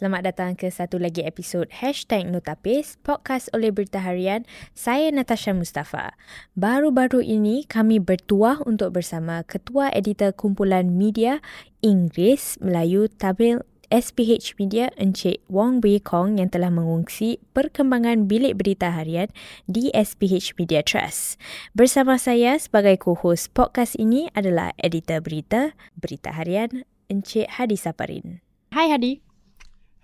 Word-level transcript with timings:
Selamat 0.00 0.32
datang 0.32 0.56
ke 0.56 0.64
satu 0.72 0.96
lagi 0.96 1.20
episod 1.28 1.68
Hashtag 1.68 2.24
Notapis, 2.24 2.96
podcast 3.04 3.52
oleh 3.52 3.68
Berita 3.68 4.00
Harian. 4.00 4.48
Saya 4.72 5.12
Natasha 5.12 5.52
Mustafa. 5.52 6.16
Baru-baru 6.56 7.20
ini 7.20 7.68
kami 7.68 8.00
bertuah 8.00 8.64
untuk 8.64 8.96
bersama 8.96 9.44
Ketua 9.44 9.92
Editor 9.92 10.32
Kumpulan 10.32 10.96
Media 10.96 11.44
Inggeris, 11.84 12.56
Melayu, 12.64 13.12
Tamil 13.12 13.60
SPH 13.92 14.56
Media 14.56 14.88
Encik 14.96 15.44
Wong 15.52 15.84
Wei 15.84 16.00
Kong 16.00 16.40
yang 16.40 16.48
telah 16.48 16.72
mengungsi 16.72 17.36
perkembangan 17.52 18.24
bilik 18.24 18.56
berita 18.56 18.96
harian 18.96 19.28
di 19.68 19.92
SPH 19.92 20.56
Media 20.56 20.80
Trust. 20.80 21.36
Bersama 21.76 22.16
saya 22.16 22.56
sebagai 22.56 22.96
co-host 22.96 23.52
podcast 23.52 24.00
ini 24.00 24.32
adalah 24.32 24.72
editor 24.80 25.20
berita 25.20 25.76
Berita 25.92 26.32
Harian 26.32 26.88
Encik 27.12 27.60
Hadi 27.60 27.76
Saparin. 27.76 28.40
Hi 28.72 28.88
Hadi. 28.96 29.29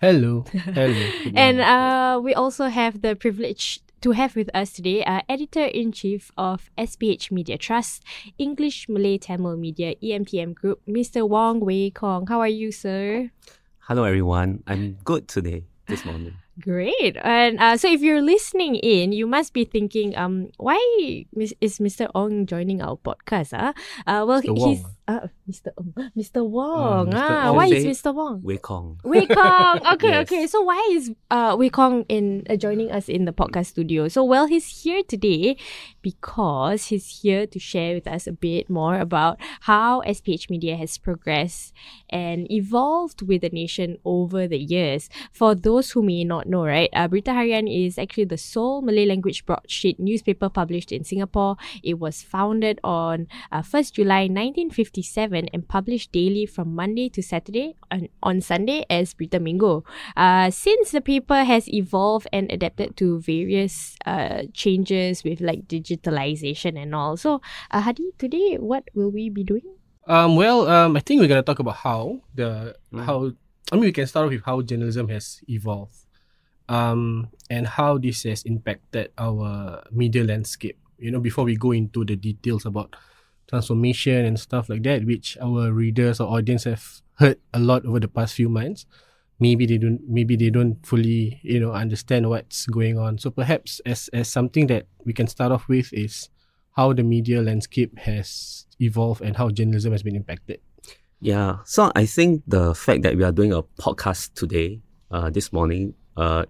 Hello. 0.01 0.45
Hello. 0.53 0.93
and 1.35 1.61
uh, 1.61 2.21
we 2.23 2.35
also 2.35 2.69
have 2.69 3.01
the 3.01 3.17
privilege 3.17 3.81
to 4.03 4.13
have 4.13 4.37
with 4.37 4.51
us 4.53 4.73
today 4.73 5.03
uh, 5.03 5.23
editor-in-chief 5.27 6.31
of 6.37 6.69
SPH 6.77 7.33
Media 7.33 7.57
Trust, 7.57 8.05
English 8.37 8.91
Malay 8.91 9.17
Tamil 9.17 9.57
Media 9.57 9.95
EMTM 10.05 10.55
Group, 10.55 10.83
Mr. 10.87 11.27
Wong 11.27 11.61
Wei 11.61 11.89
Kong. 11.89 12.27
How 12.27 12.41
are 12.41 12.53
you, 12.53 12.73
sir? 12.73 13.31
Hello, 13.89 14.05
everyone. 14.05 14.63
I'm 14.67 14.99
good 15.03 15.29
today, 15.29 15.65
this 15.89 16.05
morning. 16.05 16.37
Great. 16.61 17.17
And 17.25 17.59
uh, 17.59 17.77
so 17.77 17.89
if 17.89 18.03
you're 18.03 18.21
listening 18.21 18.77
in, 18.77 19.13
you 19.13 19.27
must 19.27 19.55
be 19.55 19.65
thinking, 19.65 20.17
um, 20.17 20.53
why 20.59 20.77
is 21.37 21.79
Mr. 21.81 22.11
Ong 22.15 22.45
joining 22.45 22.83
our 22.83 22.97
podcast? 22.97 23.57
Uh? 23.57 23.73
Uh, 24.07 24.29
well, 24.29 24.43
Mr. 24.43 24.57
he's 24.57 24.83
Wong. 24.85 24.96
Uh, 25.09 25.29
Mr. 25.49 25.71
Ong. 25.79 25.95
Mr. 26.17 26.43
Wong. 26.47 27.07
Mr. 27.11 27.15
Ah, 27.17 27.51
Ong. 27.51 27.57
why 27.57 27.67
is 27.67 27.85
Mr. 27.85 28.13
Wong? 28.15 28.43
Wei 28.43 28.59
Kong. 28.59 28.99
Wei 29.05 29.27
Kong. 29.27 29.81
Okay, 29.97 30.09
Yes. 30.19 30.27
okay. 30.27 30.47
So 30.47 30.63
why 30.63 30.83
is 30.93 31.13
uh 31.31 31.55
Wei 31.59 31.71
Kong 31.71 32.05
in 32.09 32.43
uh, 32.51 32.57
joining 32.57 32.91
us 32.91 33.09
in 33.09 33.25
the 33.25 33.33
podcast 33.33 33.67
studio? 33.79 34.09
So 34.09 34.25
well, 34.25 34.47
he's 34.47 34.83
here 34.83 35.03
today 35.07 35.57
because 36.03 36.87
he's 36.87 37.23
here 37.23 37.47
to 37.47 37.59
share 37.59 37.95
with 37.95 38.07
us 38.07 38.27
a 38.27 38.33
bit 38.33 38.69
more 38.71 38.99
about 38.99 39.39
how 39.63 40.03
SPH 40.03 40.51
Media 40.51 40.77
has 40.77 40.99
progressed 40.99 41.73
and 42.11 42.51
evolved 42.51 43.23
with 43.23 43.43
the 43.43 43.51
nation 43.51 43.99
over 44.05 44.47
the 44.47 44.59
years. 44.59 45.09
For 45.33 45.55
those 45.55 45.91
who 45.93 46.03
may 46.03 46.25
not 46.25 46.47
know, 46.47 46.65
right, 46.65 46.91
uh, 46.93 47.09
Berita 47.09 47.35
Harian 47.35 47.67
is 47.71 47.99
actually 47.99 48.25
the 48.27 48.39
sole 48.39 48.83
Malay 48.83 49.07
language 49.07 49.47
broadsheet 49.47 49.99
newspaper 49.99 50.49
published 50.49 50.93
in 50.93 51.05
Singapore. 51.05 51.57
It 51.83 51.99
was 51.99 52.23
founded 52.23 52.81
on 52.85 53.27
uh, 53.53 53.63
1st 53.63 53.93
July 53.93 54.27
1957 54.97 55.49
and 55.53 55.69
published 55.69 56.13
daily 56.13 56.47
from 56.47 56.75
Monday 56.75 57.09
to 57.11 57.23
Saturday 57.23 57.77
and 57.91 58.09
on 58.23 58.41
Sunday 58.41 58.85
as 58.89 59.13
Berita 59.15 59.37
Minggu. 59.41 59.85
Uh, 60.17 60.51
since 60.51 60.91
the 60.91 61.01
paper 61.01 61.45
has 61.45 61.69
evolved 61.69 62.29
and 62.33 62.51
adapted 62.51 62.97
to 62.97 63.21
various 63.21 63.97
uh, 64.07 64.45
changes 64.53 65.25
with 65.25 65.41
like 65.41 65.69
digitalization 65.69 66.81
and 66.81 66.95
all. 66.95 67.17
So, 67.17 67.41
uh, 67.71 67.81
Hadi, 67.81 68.13
today 68.19 68.57
what 68.57 68.85
will 68.95 69.11
we 69.11 69.29
be 69.29 69.45
doing? 69.45 69.67
Um, 70.07 70.37
well, 70.37 70.69
um, 70.69 70.97
I 70.97 71.01
think 71.01 71.21
we're 71.21 71.29
gonna 71.29 71.43
talk 71.43 71.59
about 71.59 71.77
how 71.77 72.21
the 72.35 72.77
Mm. 72.93 73.05
how 73.05 73.33
I 73.73 73.75
mean 73.75 73.91
we 73.91 73.93
can 73.93 74.07
start 74.07 74.27
off 74.27 74.33
with 74.33 74.45
how 74.47 74.63
journalism 74.63 75.09
has 75.11 75.43
evolved, 75.51 76.07
um, 76.71 77.29
and 77.51 77.67
how 77.67 77.99
this 77.99 78.23
has 78.23 78.47
impacted 78.47 79.11
our 79.19 79.83
media 79.91 80.23
landscape. 80.23 80.79
You 80.99 81.11
know, 81.11 81.19
before 81.21 81.45
we 81.45 81.57
go 81.59 81.73
into 81.73 82.07
the 82.07 82.15
details 82.17 82.65
about 82.65 82.95
transformation 83.49 84.25
and 84.25 84.39
stuff 84.39 84.69
like 84.69 84.83
that, 84.85 85.05
which 85.05 85.37
our 85.41 85.73
readers 85.73 86.21
or 86.21 86.29
audience 86.37 86.65
have 86.65 87.03
heard 87.15 87.39
a 87.55 87.59
lot 87.59 87.85
over 87.87 88.01
the 88.01 88.09
past 88.09 88.35
few 88.35 88.49
months. 88.49 88.87
Maybe 89.39 89.67
they 89.67 89.77
don't. 89.77 90.01
Maybe 90.09 90.35
they 90.37 90.49
don't 90.49 90.85
fully, 90.87 91.41
you 91.43 91.61
know, 91.61 91.73
understand 91.73 92.29
what's 92.31 92.65
going 92.67 92.99
on. 92.99 93.19
So 93.19 93.31
perhaps 93.31 93.81
as 93.85 94.09
as 94.15 94.29
something 94.29 94.67
that 94.69 94.87
we 95.05 95.13
can 95.13 95.27
start 95.27 95.53
off 95.53 95.69
with 95.69 95.93
is 95.93 96.31
how 96.73 96.93
the 96.93 97.03
media 97.03 97.43
landscape 97.43 97.99
has 97.99 98.67
evolved 98.81 99.21
and 99.21 99.37
how 99.37 99.51
journalism 99.51 99.93
has 99.93 100.03
been 100.03 100.17
impacted. 100.17 100.61
Yeah. 101.21 101.59
So 101.65 101.93
I 101.95 102.07
think 102.07 102.43
the 102.47 102.75
fact 102.75 103.03
that 103.03 103.17
we 103.17 103.25
are 103.25 103.33
doing 103.33 103.53
a 103.53 103.63
podcast 103.63 104.35
today, 104.35 104.81
uh, 105.11 105.31
this 105.31 105.53
morning, 105.53 105.95
uh, 106.17 106.45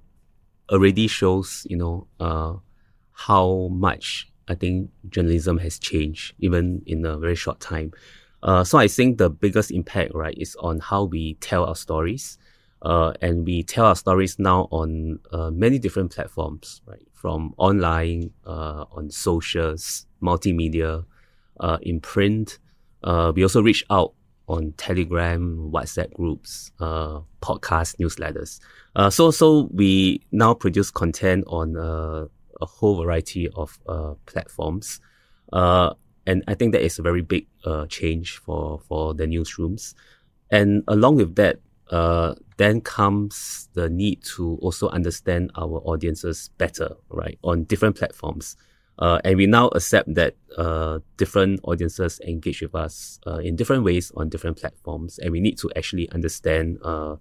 already 0.70 1.06
shows, 1.06 1.66
you 1.68 1.76
know, 1.76 2.06
uh, 2.18 2.54
how 3.12 3.68
much 3.72 4.28
I 4.48 4.54
think 4.54 4.90
journalism 5.08 5.58
has 5.58 5.78
changed 5.78 6.34
even 6.38 6.82
in 6.86 7.04
a 7.04 7.18
very 7.18 7.34
short 7.34 7.60
time. 7.60 7.92
Uh, 8.42 8.62
so 8.64 8.78
I 8.78 8.88
think 8.88 9.18
the 9.18 9.30
biggest 9.30 9.70
impact, 9.70 10.14
right, 10.14 10.36
is 10.38 10.56
on 10.56 10.80
how 10.80 11.04
we 11.04 11.34
tell 11.34 11.64
our 11.64 11.74
stories. 11.74 12.38
Uh, 12.82 13.12
and 13.22 13.46
we 13.46 13.62
tell 13.62 13.86
our 13.86 13.96
stories 13.96 14.38
now 14.38 14.68
on 14.70 15.18
uh, 15.32 15.50
many 15.50 15.78
different 15.78 16.12
platforms, 16.12 16.82
right? 16.86 17.06
From 17.14 17.54
online, 17.56 18.30
uh, 18.46 18.84
on 18.92 19.10
socials, 19.10 20.06
multimedia, 20.22 21.04
uh, 21.58 21.78
in 21.82 22.00
print. 22.00 22.58
Uh, 23.02 23.32
we 23.34 23.42
also 23.42 23.62
reach 23.62 23.84
out 23.90 24.12
on 24.46 24.72
Telegram, 24.76 25.70
WhatsApp 25.72 26.12
groups, 26.12 26.70
uh, 26.78 27.20
podcasts, 27.42 27.96
newsletters. 27.96 28.60
Uh, 28.94 29.10
so, 29.10 29.30
so 29.30 29.68
we 29.72 30.20
now 30.30 30.54
produce 30.54 30.90
content 30.90 31.42
on 31.48 32.28
a 32.60 32.66
whole 32.66 33.02
variety 33.02 33.48
of 33.54 33.78
uh, 33.88 34.14
platforms. 34.26 35.00
Uh, 35.52 35.94
and 36.26 36.42
I 36.48 36.54
think 36.54 36.72
that 36.72 36.82
is 36.82 36.98
a 36.98 37.02
very 37.02 37.22
big 37.22 37.46
uh, 37.64 37.86
change 37.86 38.38
for, 38.38 38.80
for 38.80 39.14
the 39.14 39.26
newsrooms. 39.26 39.94
And 40.50 40.82
along 40.88 41.16
with 41.16 41.36
that, 41.36 41.60
uh, 41.90 42.34
then 42.56 42.80
comes 42.80 43.68
the 43.74 43.88
need 43.88 44.24
to 44.24 44.58
also 44.60 44.88
understand 44.88 45.52
our 45.56 45.80
audiences 45.84 46.50
better, 46.58 46.96
right, 47.10 47.38
on 47.44 47.64
different 47.64 47.96
platforms. 47.96 48.56
Uh, 48.98 49.20
and 49.24 49.36
we 49.36 49.46
now 49.46 49.68
accept 49.68 50.12
that 50.14 50.34
uh, 50.56 50.98
different 51.16 51.60
audiences 51.64 52.18
engage 52.26 52.62
with 52.62 52.74
us 52.74 53.20
uh, 53.26 53.36
in 53.36 53.54
different 53.54 53.84
ways 53.84 54.10
on 54.16 54.28
different 54.28 54.56
platforms, 54.56 55.18
and 55.18 55.30
we 55.30 55.40
need 55.40 55.58
to 55.58 55.70
actually 55.76 56.10
understand 56.10 56.78
uh, 56.82 57.16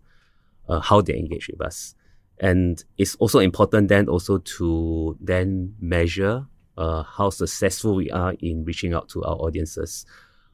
uh, 0.69 0.79
how 0.79 1.01
they 1.01 1.15
engage 1.15 1.49
with 1.49 1.61
us. 1.61 1.93
And 2.39 2.83
it's 2.97 3.15
also 3.15 3.39
important 3.39 3.87
then 3.87 4.09
also 4.09 4.39
to 4.39 5.17
then 5.21 5.75
measure 5.79 6.45
uh, 6.77 7.03
how 7.03 7.29
successful 7.29 7.95
we 7.95 8.11
are 8.11 8.33
in 8.39 8.65
reaching 8.65 8.93
out 8.93 9.07
to 9.09 9.23
our 9.23 9.35
audiences, 9.35 10.05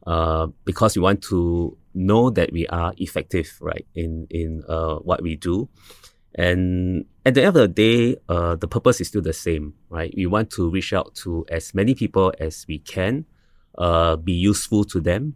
uh, 0.06 0.48
because 0.66 0.96
we 0.96 1.02
want 1.02 1.24
to 1.24 1.76
know 1.94 2.30
that 2.30 2.52
we 2.54 2.68
are 2.68 2.94
effective, 2.98 3.58
right, 3.60 3.86
in 3.96 4.28
in 4.30 4.64
uh, 4.70 4.96
what 4.98 5.24
we 5.24 5.36
do. 5.36 5.68
And 6.36 7.06
at 7.26 7.34
the 7.34 7.42
end 7.42 7.50
of 7.50 7.54
the 7.56 7.68
day, 7.68 8.18
uh, 8.30 8.56
the 8.56 8.68
purpose 8.68 9.02
is 9.02 9.10
still 9.10 9.22
the 9.22 9.34
same, 9.34 9.74
right? 9.90 10.14
We 10.16 10.28
want 10.28 10.50
to 10.52 10.70
reach 10.70 10.94
out 10.94 11.16
to 11.24 11.46
as 11.50 11.74
many 11.74 11.94
people 11.94 12.32
as 12.40 12.66
we 12.70 12.80
can, 12.80 13.26
uh, 13.78 14.16
be 14.16 14.34
useful 14.34 14.86
to 14.86 15.02
them, 15.02 15.36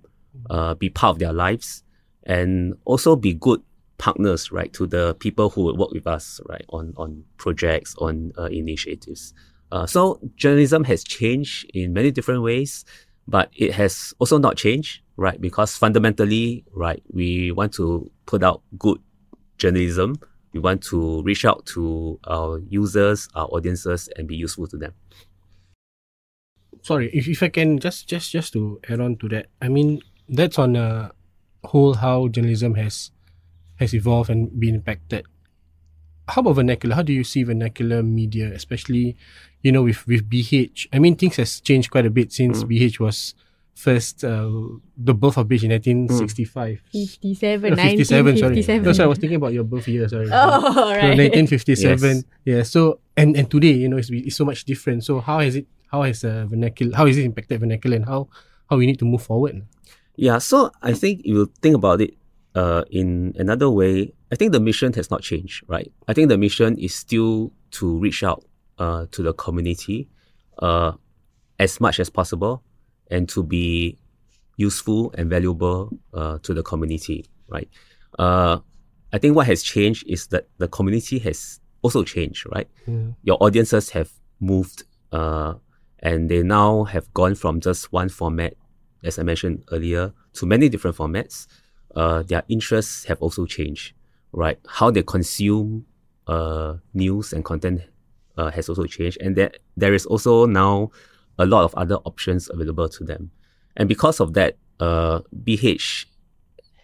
uh, 0.49 0.75
be 0.75 0.89
part 0.89 1.15
of 1.15 1.19
their 1.19 1.33
lives, 1.33 1.83
and 2.23 2.75
also 2.85 3.15
be 3.15 3.33
good 3.33 3.61
partners, 3.97 4.51
right, 4.51 4.71
to 4.73 4.87
the 4.87 5.15
people 5.15 5.49
who 5.49 5.63
would 5.63 5.77
work 5.77 5.91
with 5.91 6.07
us, 6.07 6.39
right, 6.47 6.65
on 6.69 6.93
on 6.97 7.23
projects, 7.37 7.95
on 7.99 8.31
uh, 8.37 8.45
initiatives. 8.45 9.33
Uh, 9.71 9.85
so 9.85 10.19
journalism 10.35 10.83
has 10.83 11.03
changed 11.03 11.69
in 11.73 11.93
many 11.93 12.11
different 12.11 12.43
ways, 12.43 12.85
but 13.27 13.49
it 13.55 13.73
has 13.73 14.13
also 14.19 14.37
not 14.37 14.57
changed, 14.57 15.01
right? 15.17 15.39
Because 15.41 15.75
fundamentally, 15.75 16.63
right, 16.73 17.01
we 17.11 17.51
want 17.51 17.73
to 17.73 18.09
put 18.25 18.43
out 18.43 18.61
good 18.77 18.99
journalism. 19.57 20.15
We 20.53 20.59
want 20.59 20.83
to 20.83 21.21
reach 21.23 21.43
out 21.43 21.65
to 21.67 22.19
our 22.27 22.59
users, 22.69 23.27
our 23.35 23.47
audiences, 23.47 24.07
and 24.15 24.27
be 24.27 24.35
useful 24.35 24.67
to 24.67 24.77
them. 24.77 24.93
Sorry, 26.81 27.09
if, 27.13 27.27
if 27.27 27.41
I 27.41 27.49
can 27.49 27.79
just 27.79 28.07
just 28.07 28.31
just 28.31 28.53
to 28.53 28.79
add 28.87 28.99
on 28.99 29.17
to 29.17 29.27
that, 29.29 29.47
I 29.61 29.69
mean 29.69 30.01
that's 30.29 30.59
on 30.59 30.75
a 30.75 31.11
whole 31.63 31.95
how 31.95 32.27
journalism 32.27 32.75
has 32.75 33.11
has 33.77 33.93
evolved 33.93 34.29
and 34.29 34.57
been 34.59 34.75
impacted. 34.75 35.25
How 36.27 36.41
about 36.41 36.53
vernacular? 36.53 36.95
How 36.95 37.03
do 37.03 37.13
you 37.13 37.23
see 37.23 37.43
vernacular 37.43 38.01
media, 38.01 38.51
especially 38.53 39.15
you 39.61 39.71
know 39.71 39.83
with 39.83 40.07
with 40.07 40.29
BH? 40.29 40.87
I 40.93 40.99
mean 40.99 41.15
things 41.15 41.35
has 41.37 41.59
changed 41.61 41.91
quite 41.91 42.05
a 42.05 42.09
bit 42.09 42.31
since 42.31 42.63
Mm. 42.63 42.69
BH 42.69 42.99
was 42.99 43.35
first 43.75 44.23
uh, 44.23 44.49
the 44.97 45.13
birth 45.13 45.37
of 45.37 45.47
BH 45.47 45.63
in 45.67 45.71
1965. 45.75 46.81
57, 46.91 47.73
Uh, 47.73 47.75
57, 47.75 48.37
sorry. 48.37 48.55
1957. 48.55 48.83
No, 48.85 48.91
sorry, 48.93 49.05
I 49.05 49.09
was 49.09 49.19
thinking 49.19 49.35
about 49.35 49.53
your 49.53 49.65
birth 49.65 49.87
year, 49.87 50.07
sorry. 50.09 50.29
Oh, 50.31 50.73
So 50.73 50.89
right. 50.89 51.13
1957. 51.17 52.15
Yes. 52.15 52.23
Yeah. 52.45 52.63
So 52.63 52.99
and 53.17 53.35
and 53.37 53.45
today, 53.51 53.73
you 53.73 53.89
know, 53.89 53.97
it's, 53.97 54.09
it's 54.09 54.35
so 54.35 54.45
much 54.45 54.65
different. 54.65 55.03
So 55.03 55.19
how 55.19 55.39
has 55.39 55.55
it? 55.55 55.67
How 55.91 56.01
has 56.03 56.23
uh, 56.25 56.45
vernacular? 56.49 56.95
How 56.97 57.05
is 57.05 57.17
it 57.19 57.25
impacted 57.25 57.59
vernacular, 57.59 57.97
and 57.97 58.05
how 58.05 58.29
how 58.69 58.77
we 58.77 58.87
need 58.87 58.97
to 58.99 59.05
move 59.05 59.21
forward? 59.21 59.61
Yeah, 60.17 60.39
so 60.39 60.71
I 60.81 60.93
think 60.97 61.19
if 61.21 61.27
you 61.27 61.51
think 61.61 61.75
about 61.75 62.01
it 62.01 62.15
uh, 62.55 62.83
in 62.89 63.33
another 63.37 63.69
way, 63.69 64.13
I 64.31 64.35
think 64.35 64.53
the 64.53 64.59
mission 64.59 64.93
has 64.93 65.11
not 65.11 65.21
changed, 65.21 65.63
right? 65.67 65.91
I 66.07 66.13
think 66.13 66.29
the 66.29 66.37
mission 66.37 66.77
is 66.77 66.95
still 66.95 67.51
to 67.71 67.99
reach 67.99 68.23
out 68.23 68.45
uh, 68.79 69.05
to 69.11 69.21
the 69.21 69.33
community 69.33 70.07
uh, 70.59 70.93
as 71.59 71.79
much 71.79 71.99
as 71.99 72.09
possible 72.09 72.63
and 73.11 73.27
to 73.29 73.43
be 73.43 73.97
useful 74.57 75.13
and 75.17 75.29
valuable 75.29 75.89
uh, 76.13 76.39
to 76.43 76.53
the 76.53 76.63
community, 76.63 77.25
right? 77.49 77.69
Uh, 78.17 78.59
I 79.11 79.17
think 79.17 79.35
what 79.35 79.47
has 79.47 79.61
changed 79.61 80.05
is 80.07 80.27
that 80.27 80.47
the 80.57 80.67
community 80.67 81.19
has 81.19 81.59
also 81.81 82.03
changed, 82.03 82.45
right? 82.53 82.67
Yeah. 82.87 83.11
Your 83.23 83.37
audiences 83.41 83.89
have 83.91 84.11
moved, 84.39 84.83
uh, 85.11 85.55
and 85.99 86.29
they 86.29 86.41
now 86.43 86.85
have 86.85 87.13
gone 87.13 87.35
from 87.35 87.59
just 87.59 87.91
one 87.91 88.09
format, 88.09 88.55
as 89.03 89.19
I 89.19 89.23
mentioned 89.23 89.63
earlier, 89.71 90.13
to 90.33 90.45
many 90.45 90.69
different 90.69 90.97
formats. 90.97 91.47
Uh, 91.95 92.23
their 92.23 92.43
interests 92.49 93.05
have 93.05 93.19
also 93.21 93.45
changed, 93.45 93.93
right? 94.31 94.59
How 94.67 94.91
they 94.91 95.03
consume 95.03 95.85
uh, 96.27 96.75
news 96.93 97.33
and 97.33 97.43
content 97.43 97.81
uh, 98.37 98.51
has 98.51 98.67
also 98.69 98.85
changed, 98.85 99.17
and 99.21 99.35
that 99.37 99.59
there 99.77 99.93
is 99.93 100.05
also 100.05 100.45
now 100.45 100.91
a 101.39 101.45
lot 101.45 101.63
of 101.63 101.73
other 101.75 101.95
options 102.05 102.49
available 102.49 102.89
to 102.89 103.03
them. 103.03 103.31
And 103.77 103.87
because 103.89 104.19
of 104.19 104.33
that, 104.33 104.57
uh, 104.79 105.21
BH 105.43 106.05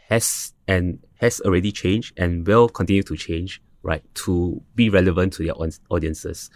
has 0.08 0.54
and 0.68 1.00
has 1.20 1.42
already 1.42 1.72
changed 1.72 2.18
and 2.18 2.46
will 2.48 2.68
continue 2.70 3.04
to 3.04 3.16
change, 3.16 3.62
right, 3.84 4.04
to 4.16 4.62
be 4.76 4.90
relevant 4.90 5.34
to 5.34 5.44
their 5.44 5.54
audiences. 5.90 6.50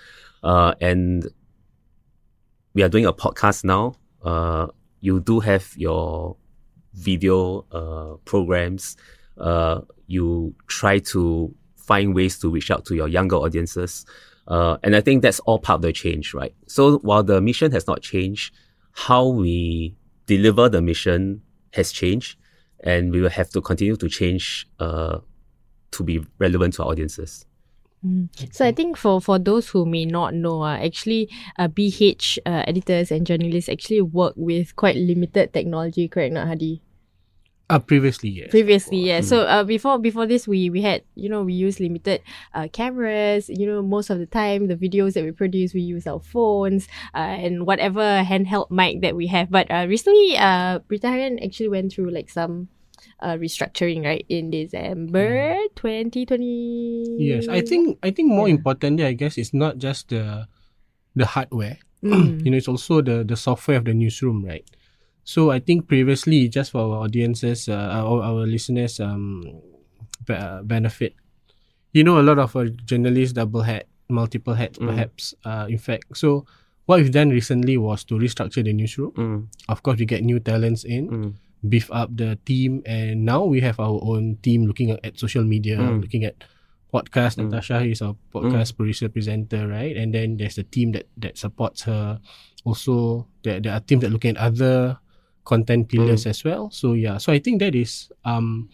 Uh, 0.44 0.74
and 0.81 1.28
we 2.74 2.84
are 2.84 2.90
doing 2.90 3.06
a 3.06 3.13
podcast 3.13 3.63
now. 3.63 3.96
Uh, 4.24 4.68
you 5.01 5.19
do 5.19 5.40
have 5.40 5.74
your 5.78 6.36
video 6.96 7.66
uh, 7.72 8.18
programs. 8.26 8.98
Uh, 9.38 9.82
you 10.08 10.56
try 10.68 11.00
to 11.00 11.54
find 11.76 12.16
ways 12.16 12.40
to 12.40 12.50
reach 12.50 12.72
out 12.72 12.86
to 12.86 12.96
your 12.96 13.08
younger 13.08 13.36
audiences. 13.36 14.06
Uh, 14.48 14.78
and 14.84 14.96
I 14.96 15.02
think 15.02 15.22
that's 15.22 15.40
all 15.42 15.60
part 15.60 15.78
of 15.78 15.82
the 15.82 15.94
change, 15.94 16.34
right? 16.34 16.54
So 16.68 17.00
while 17.00 17.24
the 17.24 17.42
mission 17.42 17.72
has 17.72 17.88
not 17.88 18.02
changed, 18.02 18.54
how 18.92 19.28
we 19.28 19.96
deliver 20.26 20.70
the 20.70 20.82
mission 20.82 21.42
has 21.74 21.92
changed, 21.92 22.38
and 22.82 23.12
we 23.12 23.22
will 23.22 23.30
have 23.30 23.50
to 23.50 23.62
continue 23.62 23.96
to 23.98 24.08
change 24.08 24.68
uh, 24.80 25.20
to 25.92 26.04
be 26.04 26.26
relevant 26.40 26.76
to 26.76 26.84
our 26.84 26.92
audiences. 26.92 27.46
So 28.52 28.66
I 28.66 28.72
think 28.72 28.98
for 28.98 29.22
for 29.22 29.40
those 29.40 29.69
who 29.69 29.86
may 29.86 30.06
not 30.06 30.34
know, 30.34 30.63
uh, 30.63 30.78
actually, 30.78 31.30
uh, 31.57 31.68
BH 31.68 32.40
uh, 32.46 32.63
editors 32.68 33.12
and 33.12 33.25
journalists 33.25 33.69
actually 33.69 34.02
work 34.02 34.34
with 34.36 34.75
quite 34.75 34.96
limited 34.96 35.54
technology, 35.54 36.07
correct, 36.07 36.34
not 36.34 36.48
Hadi? 36.48 36.81
Uh, 37.68 37.80
previously, 37.80 38.30
yes. 38.30 38.52
Previously, 38.52 39.02
yeah. 39.02 39.22
So 39.22 39.42
uh, 39.42 39.63
before 39.63 39.98
before 39.98 40.28
this, 40.28 40.48
we 40.48 40.69
we 40.69 40.86
had 40.86 41.02
you 41.16 41.30
know 41.30 41.42
we 41.42 41.54
use 41.54 41.80
limited 41.80 42.22
uh, 42.54 42.68
cameras. 42.69 43.50
You 43.50 43.66
know, 43.66 43.81
most 43.81 44.12
of 44.13 44.19
the 44.19 44.30
time 44.30 44.68
the 44.68 44.78
videos 44.78 45.13
that 45.18 45.24
we 45.24 45.31
produce, 45.31 45.74
we 45.74 45.81
use 45.81 46.06
our 46.06 46.19
phones 46.22 46.88
uh, 47.18 47.42
and 47.42 47.66
whatever 47.66 48.22
handheld 48.22 48.69
mic 48.69 49.01
that 49.01 49.16
we 49.16 49.25
have. 49.34 49.50
But 49.50 49.66
uh, 49.72 49.90
recently, 49.90 50.38
uh, 50.38 50.86
Berita 50.86 51.10
Harian 51.10 51.42
actually 51.44 51.69
went 51.69 51.92
through 51.92 52.13
like 52.13 52.30
some 52.30 52.69
uh, 53.19 53.36
restructuring 53.38 54.04
right 54.06 54.25
in 54.30 54.50
December 54.52 55.56
twenty 55.75 56.25
twenty. 56.25 57.06
Yes, 57.19 57.48
I 57.48 57.62
think 57.62 57.98
I 58.04 58.12
think 58.12 58.30
more 58.30 58.48
Yeah. 58.48 58.56
importantly, 58.56 59.06
I 59.06 59.13
guess, 59.13 59.38
it's 59.38 59.54
not 59.54 59.78
just 59.78 60.10
the 60.10 60.48
the 61.16 61.25
hardware. 61.25 61.78
Mm. 62.04 62.40
you 62.46 62.52
know, 62.52 62.57
it's 62.57 62.68
also 62.69 63.02
the 63.02 63.24
the 63.24 63.36
software 63.36 63.78
of 63.78 63.86
the 63.86 63.94
newsroom, 63.94 64.44
right? 64.46 64.66
So 65.25 65.50
I 65.50 65.57
think 65.60 65.88
previously, 65.90 66.50
just 66.50 66.72
for 66.72 66.81
our 66.86 67.10
audiences, 67.10 67.66
uh, 67.68 67.74
our, 67.98 68.22
our 68.22 68.46
listeners, 68.46 69.00
um, 69.02 69.42
be- 70.28 70.38
uh, 70.38 70.62
benefit. 70.62 71.16
You 71.98 72.04
know, 72.04 72.19
a 72.19 72.25
lot 72.28 72.38
of 72.38 72.54
our 72.56 72.68
journalists 72.69 73.34
double 73.34 73.63
hat, 73.66 73.88
multiple 74.10 74.54
hats, 74.54 74.78
Mm. 74.78 74.86
perhaps. 74.86 75.34
Uh, 75.42 75.66
in 75.68 75.80
fact, 75.81 76.13
so 76.13 76.46
what 76.86 77.01
we've 77.01 77.10
done 77.10 77.31
recently 77.34 77.74
was 77.80 78.04
to 78.06 78.22
restructure 78.22 78.62
the 78.63 78.69
newsroom. 78.74 79.12
Mm, 79.18 79.40
Of 79.66 79.81
course, 79.81 79.98
we 79.98 80.06
get 80.06 80.22
new 80.22 80.38
talents 80.38 80.84
in, 80.86 81.10
mm, 81.10 81.34
beef 81.70 81.90
up 81.92 82.10
the 82.16 82.38
team, 82.46 82.82
and 82.86 83.26
now 83.26 83.44
we 83.44 83.62
have 83.62 83.80
our 83.80 84.00
own 84.04 84.38
team 84.42 84.66
looking 84.66 84.92
at, 84.92 85.18
social 85.20 85.44
media, 85.44 85.78
Mm. 85.78 86.02
looking 86.02 86.24
at 86.24 86.44
podcast. 86.94 87.36
Mm. 87.38 87.50
Natasha 87.52 87.84
is 87.84 88.02
our 88.02 88.16
podcast 88.34 88.76
producer 88.78 89.10
presenter, 89.10 89.68
right? 89.68 89.96
And 89.96 90.14
then 90.14 90.38
there's 90.38 90.56
the 90.56 90.64
team 90.64 90.92
that 90.94 91.08
that 91.18 91.38
supports 91.38 91.84
her. 91.84 92.20
Also, 92.64 93.28
there, 93.44 93.60
there 93.60 93.74
are 93.74 93.80
teams 93.84 94.02
that 94.02 94.12
looking 94.12 94.34
at 94.36 94.42
other 94.42 94.98
content 95.46 95.88
pillars 95.90 96.26
as 96.26 96.42
well. 96.44 96.72
So 96.74 96.94
yeah, 96.98 97.18
so 97.22 97.30
I 97.32 97.38
think 97.40 97.62
that 97.62 97.76
is 97.76 98.10
um 98.26 98.70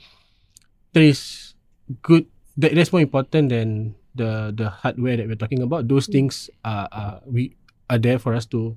that 0.93 1.03
is 1.03 1.53
good. 2.01 2.25
That, 2.57 2.75
that's 2.75 2.91
more 2.91 3.01
important 3.03 3.49
than 3.51 3.95
the 4.15 4.51
the 4.55 4.69
hardware 4.69 5.17
that 5.17 5.27
we're 5.27 5.39
talking 5.39 5.61
about. 5.63 5.87
Those 5.87 6.07
things 6.07 6.49
are, 6.63 6.87
are 6.91 7.19
we 7.27 7.55
are 7.91 7.99
there 7.99 8.19
for 8.19 8.31
us 8.35 8.45
to, 8.55 8.75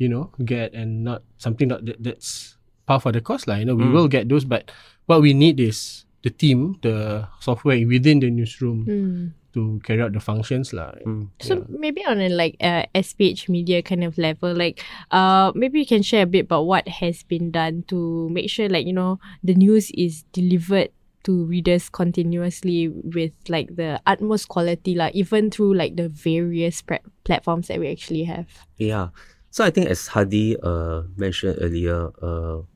you 0.00 0.08
know, 0.08 0.32
get 0.44 0.72
and 0.72 1.04
not 1.04 1.20
something 1.36 1.68
that, 1.68 1.84
that 1.84 2.00
that's 2.00 2.56
par 2.86 3.00
for 3.00 3.12
the 3.12 3.20
cost 3.20 3.46
lah. 3.48 3.56
You 3.56 3.66
know, 3.66 3.74
we 3.76 3.84
Mm. 3.88 3.92
will 3.92 4.08
get 4.08 4.28
those, 4.28 4.44
but 4.44 4.70
what 5.06 5.20
we 5.22 5.32
need 5.34 5.60
is 5.60 6.04
the 6.22 6.30
team, 6.30 6.76
the 6.82 7.28
software 7.40 7.76
within 7.86 8.20
the 8.20 8.30
newsroom 8.30 8.84
Mm. 8.88 9.32
to 9.54 9.78
carry 9.86 10.02
out 10.02 10.10
the 10.12 10.20
functions 10.20 10.72
lah. 10.74 10.92
mm. 11.06 11.28
So 11.40 11.62
maybe 11.70 12.02
on 12.04 12.18
a 12.20 12.28
like 12.28 12.56
uh, 12.60 12.84
SPH 12.96 13.46
media 13.48 13.80
kind 13.86 14.02
of 14.02 14.18
level, 14.18 14.50
like 14.56 14.82
uh 15.14 15.52
maybe 15.54 15.78
you 15.80 15.86
can 15.86 16.02
share 16.02 16.24
a 16.24 16.30
bit 16.30 16.50
about 16.50 16.66
what 16.66 16.88
has 17.00 17.22
been 17.28 17.52
done 17.54 17.84
to 17.86 18.28
make 18.34 18.50
sure 18.50 18.66
like 18.68 18.82
you 18.88 18.92
know 18.96 19.20
the 19.46 19.54
news 19.54 19.92
is 19.94 20.24
delivered 20.34 20.90
to 21.24 21.46
readers 21.48 21.88
continuously 21.88 22.88
with 22.90 23.32
like 23.48 23.76
the 23.80 23.96
utmost 24.04 24.48
quality 24.52 24.92
like 24.92 25.14
even 25.14 25.48
through 25.48 25.72
like 25.72 25.96
the 25.96 26.08
various 26.12 26.82
pre- 26.82 27.00
platforms 27.24 27.68
that 27.68 27.78
we 27.80 27.88
actually 27.88 28.24
have. 28.28 28.44
Yeah. 28.76 29.08
So 29.54 29.62
I 29.64 29.70
think 29.70 29.86
as 29.88 30.08
Hadi 30.10 30.58
uh, 30.60 31.06
mentioned 31.16 31.62
earlier, 31.62 32.10
uh, 32.20 32.66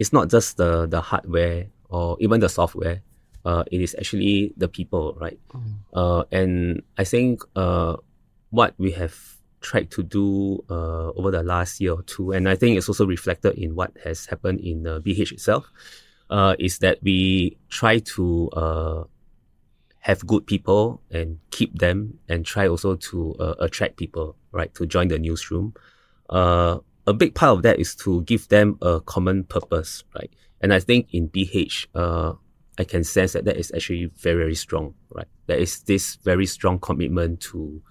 it's 0.00 0.12
not 0.12 0.28
just 0.30 0.56
the, 0.56 0.86
the 0.86 1.00
hardware 1.00 1.66
or 1.90 2.16
even 2.18 2.40
the 2.40 2.48
software. 2.48 3.02
Uh, 3.44 3.64
it 3.70 3.80
is 3.80 3.94
actually 3.98 4.52
the 4.56 4.66
people, 4.66 5.16
right? 5.20 5.38
Uh, 5.94 6.24
and 6.32 6.82
I 6.98 7.04
think 7.04 7.42
uh, 7.54 7.96
what 8.50 8.74
we 8.78 8.90
have 8.92 9.14
tried 9.60 9.90
to 9.92 10.02
do 10.02 10.64
uh, 10.70 11.12
over 11.12 11.30
the 11.30 11.42
last 11.42 11.80
year 11.80 11.92
or 11.92 12.02
two, 12.02 12.32
and 12.32 12.48
I 12.48 12.56
think 12.56 12.76
it's 12.76 12.88
also 12.88 13.06
reflected 13.06 13.56
in 13.58 13.74
what 13.74 13.92
has 14.04 14.26
happened 14.26 14.60
in 14.60 14.86
uh, 14.86 15.00
BH 15.00 15.32
itself, 15.32 15.70
uh, 16.30 16.56
is 16.58 16.78
that 16.78 17.02
we 17.02 17.58
try 17.68 17.98
to 18.16 18.48
uh, 18.50 19.04
have 20.00 20.26
good 20.26 20.46
people 20.46 21.02
and 21.10 21.38
keep 21.50 21.78
them 21.78 22.18
and 22.28 22.46
try 22.46 22.66
also 22.66 22.96
to 22.96 23.34
uh, 23.38 23.54
attract 23.60 23.96
people, 23.96 24.36
right, 24.52 24.72
to 24.74 24.86
join 24.86 25.08
the 25.08 25.18
newsroom. 25.18 25.74
Uh, 26.30 26.78
a 27.06 27.12
big 27.12 27.34
part 27.34 27.56
of 27.58 27.62
that 27.62 27.78
is 27.78 27.94
to 27.96 28.22
give 28.22 28.48
them 28.48 28.78
a 28.82 29.00
common 29.00 29.44
purpose, 29.44 30.04
right? 30.14 30.30
And 30.60 30.72
I 30.72 30.80
think 30.80 31.08
in 31.12 31.28
BH, 31.28 31.86
uh, 31.94 32.34
I 32.78 32.84
can 32.84 33.04
sense 33.04 33.32
that 33.32 33.44
that 33.44 33.56
is 33.56 33.72
actually 33.74 34.06
very, 34.16 34.36
very 34.36 34.54
strong, 34.54 34.94
right? 35.10 35.26
There 35.46 35.58
is 35.58 35.82
this 35.82 36.16
very 36.16 36.46
strong 36.46 36.78
commitment 36.78 37.40
to 37.52 37.82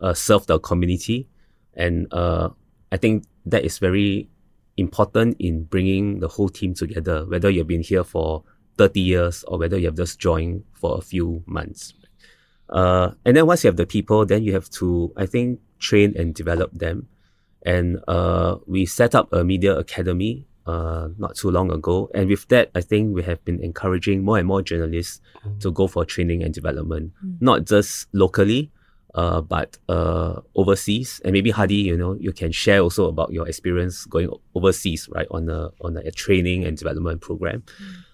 uh, 0.00 0.14
serve 0.14 0.46
the 0.46 0.58
community. 0.58 1.28
And 1.74 2.12
uh, 2.12 2.50
I 2.92 2.96
think 2.96 3.24
that 3.46 3.64
is 3.64 3.78
very 3.78 4.28
important 4.76 5.36
in 5.38 5.64
bringing 5.64 6.20
the 6.20 6.28
whole 6.28 6.48
team 6.48 6.74
together, 6.74 7.26
whether 7.26 7.50
you've 7.50 7.66
been 7.66 7.82
here 7.82 8.04
for 8.04 8.44
30 8.76 9.00
years 9.00 9.44
or 9.44 9.58
whether 9.58 9.78
you 9.78 9.86
have 9.86 9.96
just 9.96 10.18
joined 10.18 10.64
for 10.72 10.98
a 10.98 11.00
few 11.00 11.42
months. 11.46 11.94
Uh, 12.68 13.12
and 13.24 13.36
then 13.36 13.46
once 13.46 13.64
you 13.64 13.68
have 13.68 13.76
the 13.76 13.86
people, 13.86 14.24
then 14.26 14.42
you 14.42 14.52
have 14.52 14.68
to, 14.70 15.12
I 15.16 15.26
think, 15.26 15.60
train 15.78 16.14
and 16.16 16.34
develop 16.34 16.72
them. 16.72 17.08
And 17.64 18.00
uh, 18.08 18.56
we 18.66 18.86
set 18.86 19.14
up 19.14 19.32
a 19.32 19.44
media 19.44 19.76
academy 19.76 20.46
uh, 20.66 21.08
not 21.18 21.34
too 21.34 21.50
long 21.50 21.72
ago. 21.72 22.10
And 22.14 22.28
with 22.28 22.46
that, 22.48 22.70
I 22.74 22.80
think 22.80 23.14
we 23.14 23.22
have 23.22 23.44
been 23.44 23.62
encouraging 23.62 24.22
more 24.22 24.38
and 24.38 24.46
more 24.46 24.62
journalists 24.62 25.20
to 25.60 25.70
go 25.70 25.86
for 25.86 26.04
training 26.04 26.42
and 26.42 26.52
development, 26.52 27.12
not 27.40 27.64
just 27.64 28.06
locally, 28.12 28.70
uh, 29.14 29.40
but 29.40 29.78
uh, 29.88 30.40
overseas. 30.54 31.20
And 31.24 31.32
maybe 31.32 31.50
Hadi, 31.50 31.76
you 31.76 31.96
know, 31.96 32.14
you 32.20 32.32
can 32.32 32.52
share 32.52 32.80
also 32.80 33.08
about 33.08 33.32
your 33.32 33.48
experience 33.48 34.04
going 34.04 34.30
overseas, 34.54 35.08
right, 35.10 35.26
on 35.30 35.48
a 35.48 35.70
on 35.80 35.96
a, 35.96 36.10
training 36.10 36.64
and 36.64 36.76
development 36.76 37.20
program. 37.20 37.62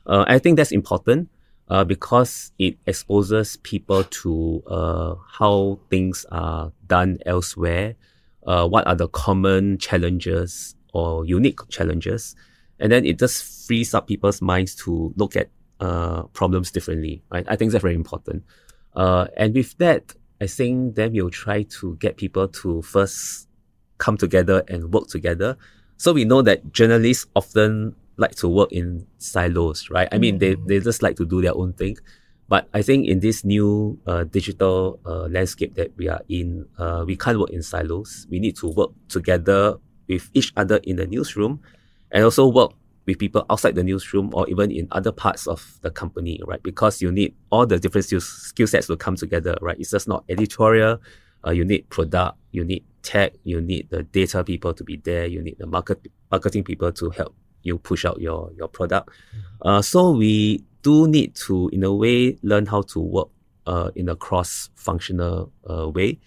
Uh, 0.07 0.25
I 0.29 0.39
think 0.39 0.57
that's 0.57 0.73
important 0.73 1.29
uh, 1.69 1.85
because 1.85 2.53
it 2.59 2.77
exposes 2.87 3.57
people 3.59 4.05
to 4.05 4.63
uh, 4.67 5.15
how 5.39 5.81
things 5.91 6.25
are 6.31 6.73
done 6.87 7.19
elsewhere. 7.27 7.97
Uh, 8.47 8.67
what 8.69 8.87
are 8.87 8.95
the 8.95 9.09
common 9.09 9.79
challenges 9.79 10.75
or 10.93 11.25
unique 11.25 11.59
challenges? 11.71 12.37
And 12.79 12.93
then 12.93 13.05
it 13.05 13.19
just 13.19 13.67
frees 13.67 13.95
up 13.95 14.07
people's 14.07 14.43
minds 14.43 14.75
to 14.77 15.13
look 15.17 15.37
at 15.37 15.49
uh, 15.81 16.25
problems 16.35 16.71
differently. 16.71 17.23
Right? 17.31 17.47
I 17.49 17.57
think 17.57 17.73
that's 17.73 17.83
very 17.83 17.95
important. 17.95 18.45
Uh, 18.95 19.27
and 19.37 19.55
with 19.55 19.77
that, 19.79 20.15
I 20.41 20.47
think 20.47 20.97
then 20.97 21.13
we'll 21.13 21.31
try 21.31 21.63
to 21.63 21.97
get 21.97 22.17
people 22.17 22.49
to 22.49 22.83
first 22.83 23.49
come 23.99 24.17
together 24.17 24.63
and 24.69 24.93
work 24.93 25.09
together. 25.09 25.57
So 25.97 26.13
we 26.13 26.25
know 26.25 26.43
that 26.43 26.73
journalists 26.73 27.27
often 27.35 27.95
like 28.17 28.35
to 28.37 28.49
work 28.49 28.73
in 28.73 29.07
silos, 29.19 29.91
right? 29.91 30.09
I 30.13 30.19
mean, 30.19 30.39
they, 30.39 30.55
they 30.55 30.81
just 30.81 31.03
like 31.03 31.17
to 31.17 31.25
do 31.25 31.41
their 31.41 31.57
own 31.57 31.73
thing. 31.73 31.97
But 32.49 32.69
I 32.75 32.83
think 32.83 33.07
in 33.07 33.21
this 33.21 33.45
new 33.45 33.99
uh, 34.07 34.25
digital 34.25 35.01
uh, 35.07 35.27
landscape 35.29 35.75
that 35.75 35.97
we 35.97 36.09
are 36.09 36.21
in, 36.29 36.67
uh, 36.79 37.05
we 37.07 37.17
can't 37.17 37.39
work 37.39 37.51
in 37.51 37.63
silos. 37.63 38.27
We 38.31 38.39
need 38.39 38.57
to 38.57 38.69
work 38.69 38.91
together 39.09 39.77
with 40.09 40.29
each 40.35 40.53
other 40.57 40.81
in 40.85 40.97
the 40.97 41.07
newsroom 41.07 41.61
and 42.11 42.25
also 42.25 42.47
work 42.47 42.73
with 43.07 43.19
people 43.19 43.45
outside 43.51 43.75
the 43.75 43.85
newsroom 43.85 44.31
or 44.33 44.49
even 44.49 44.71
in 44.71 44.89
other 44.91 45.13
parts 45.13 45.47
of 45.47 45.79
the 45.83 45.91
company, 45.91 46.41
right? 46.47 46.63
Because 46.63 47.03
you 47.03 47.13
need 47.13 47.35
all 47.51 47.67
the 47.67 47.79
different 47.79 48.07
skill, 48.07 48.67
sets 48.67 48.87
to 48.87 48.97
come 48.97 49.17
together, 49.17 49.57
right? 49.61 49.79
It's 49.79 49.91
just 49.91 50.09
not 50.09 50.25
editorial. 50.29 51.01
Uh, 51.47 51.51
you 51.51 51.65
need 51.65 51.89
product, 51.91 52.39
you 52.53 52.65
need 52.65 52.85
tech, 53.03 53.35
you 53.45 53.61
need 53.61 53.91
the 53.91 54.03
data 54.03 54.43
people 54.43 54.73
to 54.73 54.83
be 54.83 54.97
there, 54.97 55.27
you 55.27 55.43
need 55.43 55.57
the 55.59 55.67
market 55.67 56.01
marketing 56.31 56.65
people 56.65 56.91
to 56.93 57.11
help 57.11 57.35
you 57.63 57.77
push 57.79 58.05
out 58.07 58.19
your 58.21 58.51
your 58.57 58.69
product. 58.69 59.11
Uh, 59.61 59.83
so 59.83 60.11
we 60.11 60.65
do 60.85 61.09
need 61.09 61.35
to, 61.49 61.69
in 61.73 61.83
a 61.83 61.93
way, 62.03 62.37
learn 62.43 62.67
how 62.67 62.83
to 62.93 63.01
work 63.01 63.29
uh, 63.67 63.91
in 63.97 64.09
a 64.09 64.17
cross 64.17 64.69
functional 64.77 65.51
uh, 65.69 65.89
way. 65.89 66.21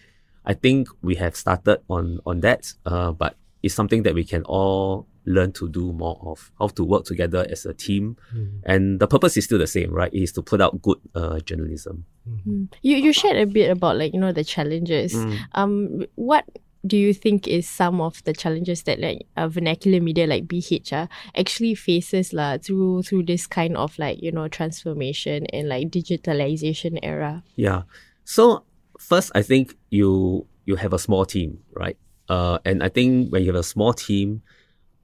I 0.46 0.54
think 0.54 0.90
we 1.02 1.16
have 1.22 1.36
started 1.36 1.80
on 1.88 2.20
on 2.26 2.42
that, 2.42 2.74
uh, 2.86 3.12
but 3.14 3.36
it's 3.62 3.76
something 3.76 4.04
that 4.04 4.14
we 4.18 4.24
can 4.26 4.44
all 4.50 5.06
learn 5.28 5.52
to 5.52 5.68
do 5.68 5.92
more 5.92 6.18
of 6.24 6.52
how 6.58 6.68
to 6.72 6.84
work 6.88 7.04
together 7.04 7.46
as 7.52 7.66
a 7.68 7.74
team 7.76 8.16
Mm. 8.32 8.64
and 8.64 8.84
the 9.04 9.08
purpose 9.12 9.36
is 9.36 9.44
still 9.44 9.60
the 9.60 9.68
same 9.68 9.92
right 9.92 10.14
it 10.16 10.24
is 10.24 10.32
to 10.32 10.42
put 10.42 10.62
out 10.64 10.80
good 10.82 11.00
uh, 11.20 11.36
journalism 11.44 12.06
Mm. 12.28 12.68
You 12.84 12.96
you 12.96 13.12
shared 13.12 13.36
a 13.36 13.46
bit 13.46 13.68
about 13.72 13.96
like 14.00 14.12
you 14.16 14.20
know 14.20 14.32
the 14.36 14.44
challenges. 14.44 15.16
Mm. 15.16 15.36
Um, 15.56 15.74
what 16.16 16.44
do 16.86 16.98
you 16.98 17.14
think 17.14 17.48
is 17.48 17.68
some 17.68 18.00
of 18.02 18.24
the 18.24 18.34
challenges 18.34 18.84
that 18.84 19.00
like 19.00 19.26
a 19.36 19.50
vernacular 19.50 20.00
media 20.00 20.28
like 20.28 20.48
BH 20.48 20.94
ah, 20.94 21.08
actually 21.36 21.76
faces 21.76 22.34
lah 22.34 22.58
through 22.58 23.04
through 23.04 23.24
this 23.24 23.48
kind 23.48 23.76
of 23.78 23.98
like 23.98 24.22
you 24.22 24.32
know 24.32 24.48
transformation 24.48 25.46
and 25.54 25.70
like 25.70 25.90
digitalization 25.90 27.00
era? 27.02 27.44
yeah 27.56 27.84
so 28.24 28.64
first 29.00 29.32
i 29.36 29.42
think 29.42 29.76
you 29.90 30.46
you 30.66 30.76
have 30.76 30.94
a 30.94 31.00
small 31.00 31.26
team 31.26 31.60
right 31.74 31.98
uh, 32.30 32.58
and 32.66 32.84
i 32.84 32.90
think 32.90 33.32
when 33.32 33.42
you 33.42 33.48
have 33.48 33.60
a 33.60 33.64
small 33.64 33.94
team 33.94 34.42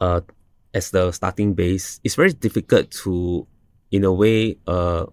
uh, 0.01 0.22
as 0.74 0.92
the 0.92 1.12
starting 1.12 1.53
base 1.53 2.00
it's 2.03 2.15
very 2.15 2.34
difficult 2.34 2.92
to 2.92 3.48
in 3.92 4.03
a 4.03 4.12
way 4.12 4.58
uh, 4.68 5.06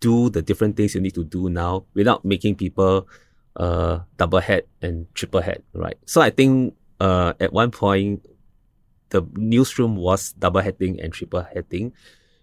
do 0.00 0.28
the 0.30 0.42
different 0.42 0.76
things 0.76 0.94
you 0.94 1.00
need 1.00 1.14
to 1.14 1.24
do 1.24 1.48
now 1.48 1.84
without 1.94 2.24
making 2.24 2.54
people 2.54 3.06
uh, 3.56 4.00
double 4.16 4.40
head 4.40 4.64
and 4.82 5.06
triple 5.14 5.40
head, 5.40 5.62
right? 5.72 5.96
So 6.06 6.20
I 6.20 6.30
think 6.30 6.74
uh, 7.00 7.32
at 7.40 7.52
one 7.52 7.70
point 7.70 8.24
the 9.10 9.22
newsroom 9.34 9.96
was 9.96 10.32
double 10.32 10.60
heading 10.60 11.00
and 11.00 11.12
triple 11.12 11.42
heading. 11.42 11.92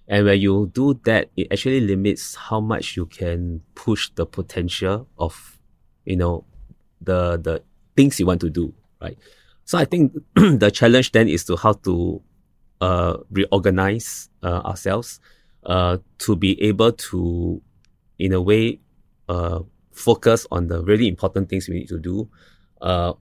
And 0.08 0.26
when 0.26 0.40
you 0.40 0.70
do 0.74 1.00
that, 1.06 1.30
it 1.38 1.48
actually 1.52 1.82
limits 1.82 2.36
how 2.36 2.60
much 2.60 2.98
you 2.98 3.06
can 3.06 3.62
push 3.76 4.10
the 4.16 4.26
potential 4.26 5.08
of, 5.18 5.60
you 6.06 6.18
know, 6.18 6.46
the 7.02 7.38
the 7.38 7.64
things 7.96 8.20
you 8.20 8.26
want 8.26 8.42
to 8.42 8.50
do, 8.50 8.74
right? 9.02 9.18
So 9.66 9.78
I 9.78 9.86
think 9.86 10.14
the 10.36 10.72
challenge 10.72 11.12
then 11.12 11.28
is 11.30 11.46
to 11.46 11.56
how 11.56 11.74
to 11.88 12.22
uh, 12.82 13.18
reorganize 13.32 14.30
uh, 14.42 14.62
ourselves 14.66 15.20
uh, 15.66 15.98
to 16.20 16.36
be 16.36 16.62
able 16.62 16.92
to, 16.92 17.62
in 18.20 18.34
a 18.34 18.42
way, 18.42 18.80
uh, 19.30 19.60
focus 19.94 20.46
on 20.52 20.68
the 20.68 20.84
really 20.84 21.08
important 21.08 21.50
things 21.50 21.68
we 21.68 21.76
need 21.76 21.90
to 21.90 22.00
do, 22.00 22.30
uh, 22.82 23.14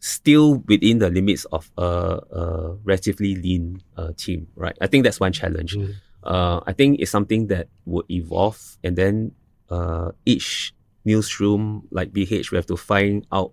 still 0.00 0.56
within 0.66 0.98
the 0.98 1.10
limits 1.10 1.44
of 1.46 1.70
a, 1.78 1.82
a 1.82 2.76
relatively 2.84 3.36
lean 3.36 3.82
uh, 3.96 4.12
team, 4.16 4.46
right? 4.56 4.76
I 4.80 4.86
think 4.86 5.04
that's 5.04 5.20
one 5.20 5.32
challenge. 5.32 5.76
Mm. 5.76 5.94
Uh, 6.22 6.60
I 6.66 6.72
think 6.72 7.00
it's 7.00 7.10
something 7.10 7.48
that 7.48 7.68
would 7.84 8.06
evolve, 8.10 8.78
and 8.82 8.96
then 8.96 9.32
uh, 9.70 10.12
each 10.24 10.74
newsroom 11.04 11.86
like 11.90 12.12
BH, 12.12 12.50
we 12.50 12.56
have 12.56 12.66
to 12.66 12.76
find 12.76 13.26
out 13.30 13.52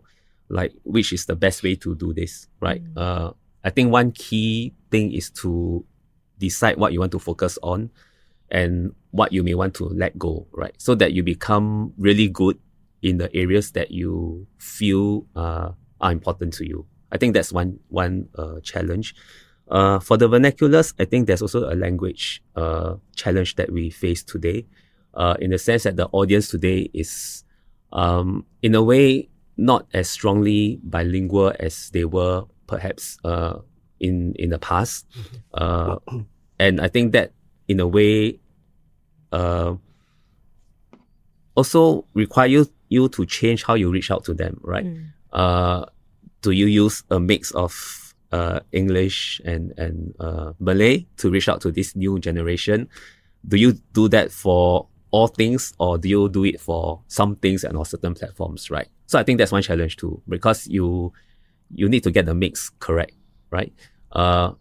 like 0.50 0.74
which 0.84 1.14
is 1.14 1.26
the 1.26 1.36
best 1.36 1.64
way 1.64 1.76
to 1.76 1.96
do 1.96 2.14
this, 2.14 2.48
right? 2.60 2.82
Uh, 2.96 3.32
I 3.64 3.70
think 3.70 3.92
one 3.92 4.12
key 4.12 4.74
thing 4.90 5.14
is 5.14 5.30
to 5.42 5.86
decide 6.40 6.78
what 6.78 6.92
you 6.92 7.00
want 7.00 7.12
to 7.14 7.20
focus 7.20 7.58
on 7.62 7.90
and 8.50 8.94
what 9.12 9.32
you 9.32 9.44
may 9.44 9.54
want 9.54 9.74
to 9.76 9.86
let 9.86 10.18
go, 10.18 10.48
right? 10.52 10.74
So 10.78 10.96
that 10.96 11.14
you 11.14 11.24
become 11.24 11.94
really 11.98 12.28
good 12.28 12.58
in 13.02 13.18
the 13.18 13.34
areas 13.36 13.72
that 13.72 13.92
you 13.92 14.48
feel 14.58 15.26
uh, 15.36 15.72
are 16.00 16.12
important 16.12 16.54
to 16.54 16.68
you. 16.68 16.86
I 17.12 17.18
think 17.18 17.34
that's 17.34 17.52
one 17.52 17.80
one 17.90 18.30
uh, 18.36 18.60
challenge. 18.64 19.16
Uh, 19.70 20.00
for 20.00 20.18
the 20.18 20.28
vernaculars, 20.28 20.94
I 21.00 21.06
think 21.06 21.28
there's 21.28 21.42
also 21.42 21.72
a 21.72 21.76
language 21.76 22.44
uh, 22.56 22.96
challenge 23.16 23.56
that 23.56 23.72
we 23.72 23.90
face 23.90 24.24
today, 24.24 24.66
uh, 25.14 25.36
in 25.40 25.52
the 25.52 25.58
sense 25.58 25.84
that 25.84 25.96
the 25.96 26.08
audience 26.12 26.50
today 26.50 26.90
is, 26.94 27.46
um, 27.94 28.46
in 28.62 28.76
a 28.76 28.84
way, 28.84 29.30
not 29.56 29.88
as 29.94 30.10
strongly 30.10 30.80
bilingual 30.84 31.54
as 31.60 31.90
they 31.92 32.04
were 32.04 32.44
perhaps 32.68 33.18
uh, 33.24 33.60
in 34.00 34.36
in 34.36 34.50
the 34.50 34.60
past, 34.60 35.08
uh, 35.54 35.96
and 36.60 36.82
I 36.82 36.90
think 36.90 37.14
that 37.14 37.32
in 37.68 37.80
a 37.80 37.88
way, 37.88 38.41
uh, 39.32 39.76
also 41.56 42.06
require 42.14 42.48
you, 42.48 42.66
you 42.90 43.10
to 43.10 43.26
change 43.26 43.64
how 43.64 43.76
you 43.76 43.92
reach 43.92 44.12
out 44.12 44.24
to 44.26 44.34
them, 44.34 44.60
right? 44.64 44.86
Uh, 45.34 45.86
do 46.42 46.52
you 46.52 46.66
use 46.66 47.04
a 47.10 47.20
mix 47.20 47.52
of 47.52 48.14
uh, 48.32 48.60
English 48.72 49.42
and 49.46 49.74
and 49.78 50.16
uh, 50.20 50.54
Malay 50.60 51.06
to 51.18 51.30
reach 51.30 51.50
out 51.50 51.62
to 51.62 51.72
this 51.72 51.96
new 51.96 52.20
generation? 52.20 52.88
Do 53.48 53.58
you 53.58 53.74
do 53.94 54.08
that 54.10 54.32
for 54.32 54.88
all 55.12 55.28
things, 55.28 55.74
or 55.78 55.98
do 55.98 56.08
you 56.08 56.30
do 56.30 56.46
it 56.46 56.60
for 56.60 57.02
some 57.08 57.36
things 57.36 57.64
and 57.64 57.78
on 57.78 57.86
certain 57.86 58.14
platforms, 58.14 58.72
right? 58.72 58.88
So 59.08 59.20
I 59.20 59.24
think 59.24 59.38
that's 59.40 59.52
one 59.52 59.62
challenge 59.62 59.98
too, 59.98 60.22
because 60.28 60.68
you 60.68 61.12
you 61.74 61.90
need 61.90 62.04
to 62.04 62.12
get 62.12 62.26
the 62.26 62.34
mix 62.34 62.70
correct, 62.80 63.14
right? 63.50 63.74
Uh, 64.12 64.54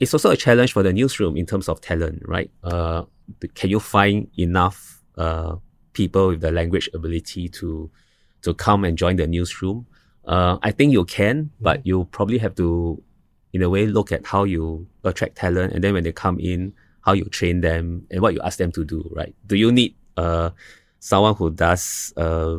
it's 0.00 0.12
also 0.12 0.30
a 0.30 0.36
challenge 0.36 0.72
for 0.72 0.82
the 0.82 0.92
newsroom 0.92 1.36
in 1.36 1.46
terms 1.46 1.68
of 1.68 1.80
talent, 1.80 2.22
right? 2.26 2.50
Uh, 2.62 3.04
can 3.54 3.70
you 3.70 3.80
find 3.80 4.28
enough 4.38 5.02
uh, 5.16 5.56
people 5.92 6.28
with 6.28 6.40
the 6.40 6.50
language 6.50 6.88
ability 6.94 7.48
to 7.48 7.90
to 8.42 8.54
come 8.54 8.84
and 8.84 8.98
join 8.98 9.16
the 9.16 9.26
newsroom? 9.26 9.86
Uh, 10.24 10.58
I 10.62 10.70
think 10.70 10.92
you 10.92 11.04
can, 11.04 11.50
but 11.60 11.86
you 11.86 12.06
probably 12.10 12.38
have 12.38 12.54
to, 12.56 13.02
in 13.52 13.62
a 13.62 13.68
way, 13.68 13.86
look 13.86 14.10
at 14.10 14.26
how 14.26 14.44
you 14.44 14.86
attract 15.04 15.36
talent, 15.36 15.72
and 15.72 15.84
then 15.84 15.94
when 15.94 16.04
they 16.04 16.12
come 16.12 16.38
in, 16.40 16.72
how 17.02 17.12
you 17.12 17.24
train 17.24 17.60
them 17.60 18.06
and 18.10 18.22
what 18.22 18.32
you 18.34 18.40
ask 18.42 18.58
them 18.58 18.72
to 18.72 18.84
do. 18.84 19.10
Right? 19.14 19.34
Do 19.46 19.56
you 19.56 19.70
need 19.70 19.94
uh, 20.16 20.50
someone 21.00 21.34
who 21.34 21.50
does 21.50 22.12
uh, 22.16 22.58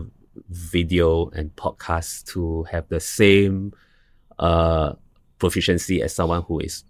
video 0.49 1.29
and 1.29 1.55
podcasts 1.55 2.23
to 2.33 2.63
have 2.63 2.87
the 2.89 2.99
same 2.99 3.73
uh, 4.37 4.93
proficiency 5.39 6.01
as 6.01 6.13
someone 6.13 6.43
who 6.43 6.59
is 6.59 6.83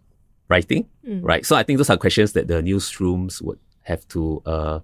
writing? 0.49 0.87
Right? 1.21 1.45
So 1.45 1.55
I 1.55 1.63
think 1.63 1.77
those 1.77 1.89
are 1.89 1.97
questions 1.97 2.33
that 2.33 2.47
the 2.47 2.61
newsrooms 2.61 3.41
would 3.41 3.59
have 3.85 4.05
to 4.09 4.41
uh, 4.45 4.79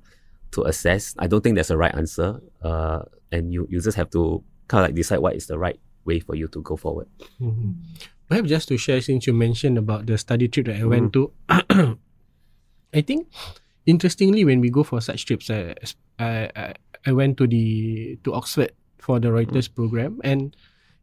to 0.51 0.63
assess. 0.63 1.13
I 1.17 1.27
don't 1.27 1.41
think 1.41 1.55
there's 1.55 1.71
a 1.73 1.77
right 1.77 1.93
answer, 1.93 2.41
uh, 2.61 3.03
and 3.31 3.53
you 3.53 3.67
you 3.69 3.81
just 3.81 3.97
have 3.97 4.09
to 4.11 4.43
kind 4.67 4.85
of 4.85 4.89
like 4.89 4.95
decide 4.95 5.19
what 5.19 5.35
is 5.35 5.47
the 5.47 5.57
right 5.59 5.79
way 6.05 6.19
for 6.19 6.33
you 6.35 6.47
to 6.49 6.61
go 6.61 6.75
forward. 6.77 7.07
Mhm. 7.41 7.75
Perhaps 8.29 8.47
just 8.49 8.67
to 8.69 8.77
share, 8.77 9.01
since 9.01 9.27
you 9.27 9.33
mentioned 9.33 9.77
about 9.77 10.07
the 10.07 10.17
study 10.17 10.47
trip 10.47 10.65
that 10.71 10.79
I 10.79 10.85
went 10.87 11.11
to, 11.13 11.33
I 12.93 13.01
think 13.01 13.27
interestingly 13.85 14.45
when 14.45 14.61
we 14.61 14.69
go 14.69 14.83
for 14.83 15.01
such 15.01 15.25
trips, 15.25 15.49
I 15.49 15.75
I 16.19 16.49
I, 16.55 16.73
I 17.05 17.11
went 17.11 17.37
to 17.37 17.47
the 17.47 18.15
to 18.23 18.33
Oxford 18.33 18.71
for 18.99 19.19
the 19.19 19.29
Reuters 19.29 19.67
program, 19.67 20.21
and 20.23 20.55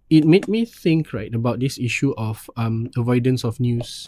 it 0.09 0.25
made 0.25 0.49
me 0.49 0.65
think 0.65 1.13
right 1.13 1.35
about 1.35 1.61
this 1.61 1.77
issue 1.79 2.15
of 2.17 2.49
um 2.57 2.89
avoidance 2.97 3.45
of 3.45 3.61
news, 3.61 4.07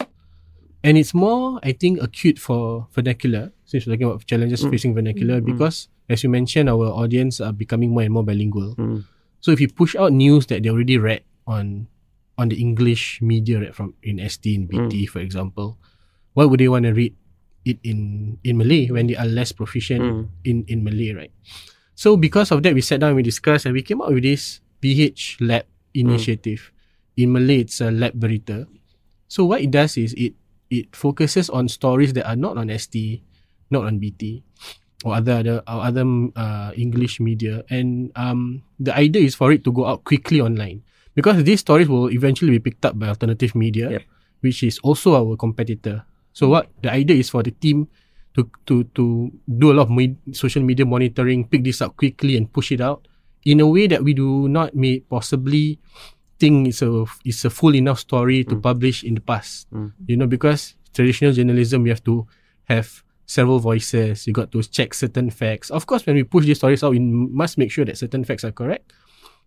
and 0.83 0.97
it's 0.97 1.13
more 1.13 1.59
I 1.63 1.71
think 1.73 2.01
acute 2.01 2.39
for 2.39 2.87
vernacular 2.91 3.51
since 3.65 3.85
we're 3.85 3.95
talking 3.95 4.07
about 4.07 4.25
challenges 4.25 4.65
facing 4.65 4.93
vernacular 4.93 5.39
because 5.41 5.87
as 6.09 6.23
you 6.23 6.29
mentioned, 6.29 6.67
our 6.67 6.91
audience 6.91 7.39
are 7.39 7.53
becoming 7.55 7.91
more 7.95 8.03
and 8.03 8.11
more 8.11 8.23
bilingual. 8.25 8.75
Mm. 8.75 9.05
So 9.39 9.51
if 9.51 9.61
you 9.63 9.69
push 9.71 9.95
out 9.95 10.11
news 10.11 10.45
that 10.51 10.61
they 10.63 10.69
already 10.69 10.97
read 10.97 11.23
on 11.47 11.87
on 12.37 12.49
the 12.49 12.59
English 12.59 13.21
media 13.21 13.59
right, 13.61 13.75
from 13.75 13.93
in 14.03 14.19
ST 14.19 14.43
in 14.49 14.67
BT 14.67 15.05
for 15.07 15.19
example, 15.23 15.77
why 16.33 16.43
would 16.45 16.59
they 16.59 16.67
want 16.67 16.83
to 16.85 16.91
read 16.91 17.15
it 17.63 17.77
in 17.85 18.37
in 18.43 18.57
Malay 18.57 18.89
when 18.89 19.07
they 19.07 19.15
are 19.15 19.29
less 19.29 19.51
proficient 19.55 20.01
Mm. 20.01 20.21
in 20.43 20.57
in 20.67 20.77
Malay, 20.83 21.13
right? 21.13 21.33
So 21.93 22.17
because 22.17 22.49
of 22.49 22.65
that, 22.65 22.73
we 22.73 22.81
sat 22.81 22.99
down 22.99 23.13
and 23.13 23.17
we 23.17 23.23
discussed 23.23 23.69
and 23.69 23.77
we 23.77 23.85
came 23.85 24.01
up 24.01 24.09
with 24.09 24.25
this 24.25 24.59
BH 24.81 25.37
Lab 25.39 25.69
initiative. 25.93 26.73
In 27.15 27.31
Malay, 27.37 27.61
it's 27.69 27.77
a 27.79 27.93
lab 27.93 28.17
berita. 28.17 28.65
So 29.29 29.45
what 29.45 29.61
it 29.61 29.69
does 29.69 29.95
is 30.01 30.17
it 30.17 30.33
it 30.71 30.95
focuses 30.95 31.51
on 31.51 31.67
stories 31.67 32.15
that 32.15 32.23
are 32.23 32.39
not 32.39 32.55
on 32.57 32.71
ST, 32.71 33.19
not 33.69 33.83
on 33.85 33.99
BT, 33.99 34.41
or 35.03 35.19
other 35.19 35.43
other 35.43 35.59
or 35.67 35.79
other 35.83 36.05
uh, 36.39 36.71
English 36.79 37.19
media, 37.19 37.61
and 37.69 38.09
um, 38.15 38.63
the 38.79 38.95
idea 38.95 39.21
is 39.27 39.35
for 39.35 39.51
it 39.51 39.61
to 39.67 39.71
go 39.75 39.85
out 39.85 40.07
quickly 40.07 40.39
online 40.39 40.81
because 41.13 41.43
these 41.43 41.59
stories 41.59 41.91
will 41.91 42.07
eventually 42.09 42.55
be 42.55 42.63
picked 42.63 42.87
up 42.87 42.95
by 42.97 43.11
alternative 43.11 43.51
media, 43.53 43.91
Yep. 43.99 44.03
which 44.41 44.63
is 44.63 44.79
also 44.79 45.13
our 45.19 45.35
competitor. 45.35 46.07
So 46.31 46.47
what 46.47 46.71
the 46.81 46.87
idea 46.87 47.19
is 47.19 47.27
for 47.27 47.43
the 47.43 47.51
team 47.51 47.91
to 48.39 48.47
to 48.71 48.87
to 48.95 49.27
do 49.43 49.65
a 49.69 49.75
lot 49.75 49.89
of 49.89 49.91
me- 49.91 50.15
social 50.31 50.63
media 50.63 50.87
monitoring, 50.87 51.51
pick 51.51 51.67
this 51.67 51.83
up 51.83 51.99
quickly 51.99 52.39
and 52.39 52.47
push 52.47 52.71
it 52.71 52.79
out 52.79 53.03
in 53.43 53.59
a 53.59 53.67
way 53.67 53.91
that 53.91 54.05
we 54.07 54.15
do 54.15 54.47
not 54.47 54.71
may 54.71 55.03
possibly 55.03 55.81
think 56.41 56.73
it's 56.73 56.81
a 56.81 57.05
it's 57.23 57.45
a 57.45 57.53
full 57.53 57.77
enough 57.77 58.01
story 58.01 58.41
to 58.49 58.57
publish 58.57 59.05
in 59.05 59.13
the 59.13 59.21
past. 59.21 59.69
Mm. 59.69 59.93
You 60.09 60.17
know, 60.17 60.25
because 60.25 60.73
traditional 60.89 61.37
journalism, 61.37 61.85
you 61.85 61.93
have 61.93 62.03
to 62.09 62.25
have 62.65 62.89
several 63.29 63.61
voices. 63.61 64.25
You 64.25 64.33
got 64.33 64.51
to 64.51 64.65
check 64.65 64.97
certain 64.97 65.29
facts. 65.29 65.69
Of 65.69 65.85
course, 65.85 66.05
when 66.09 66.17
we 66.17 66.25
push 66.25 66.49
these 66.49 66.57
stories 66.57 66.83
out, 66.83 66.97
we 66.97 66.99
must 66.99 67.61
make 67.61 67.69
sure 67.69 67.85
that 67.85 68.01
certain 68.01 68.25
facts 68.25 68.43
are 68.43 68.51
correct. 68.51 68.91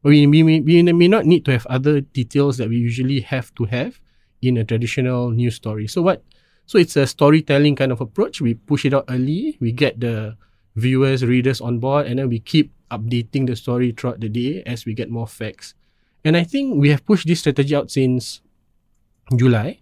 But 0.02 0.14
we, 0.14 0.26
we, 0.26 0.42
we, 0.42 0.60
we 0.60 0.82
may 0.82 1.08
not 1.08 1.26
need 1.26 1.44
to 1.46 1.52
have 1.52 1.66
other 1.66 2.00
details 2.00 2.56
that 2.58 2.68
we 2.68 2.76
usually 2.76 3.20
have 3.20 3.50
to 3.56 3.64
have 3.64 4.00
in 4.40 4.56
a 4.56 4.64
traditional 4.64 5.30
news 5.30 5.56
story. 5.56 5.88
So 5.88 6.00
what? 6.02 6.22
So 6.66 6.78
it's 6.78 6.96
a 6.96 7.06
storytelling 7.06 7.76
kind 7.76 7.92
of 7.92 8.00
approach. 8.00 8.40
We 8.40 8.54
push 8.54 8.84
it 8.84 8.94
out 8.94 9.04
early. 9.08 9.58
We 9.60 9.72
get 9.72 10.00
the 10.00 10.36
viewers, 10.76 11.24
readers 11.24 11.60
on 11.60 11.78
board, 11.78 12.06
and 12.06 12.18
then 12.18 12.28
we 12.28 12.38
keep 12.40 12.72
updating 12.90 13.46
the 13.46 13.56
story 13.56 13.92
throughout 13.92 14.20
the 14.20 14.28
day 14.28 14.62
as 14.64 14.86
we 14.86 14.94
get 14.94 15.10
more 15.10 15.26
facts. 15.26 15.74
And 16.24 16.36
I 16.36 16.44
think 16.44 16.80
we 16.80 16.88
have 16.90 17.04
pushed 17.04 17.26
this 17.26 17.40
strategy 17.40 17.74
out 17.76 17.90
since 17.90 18.40
July. 19.36 19.80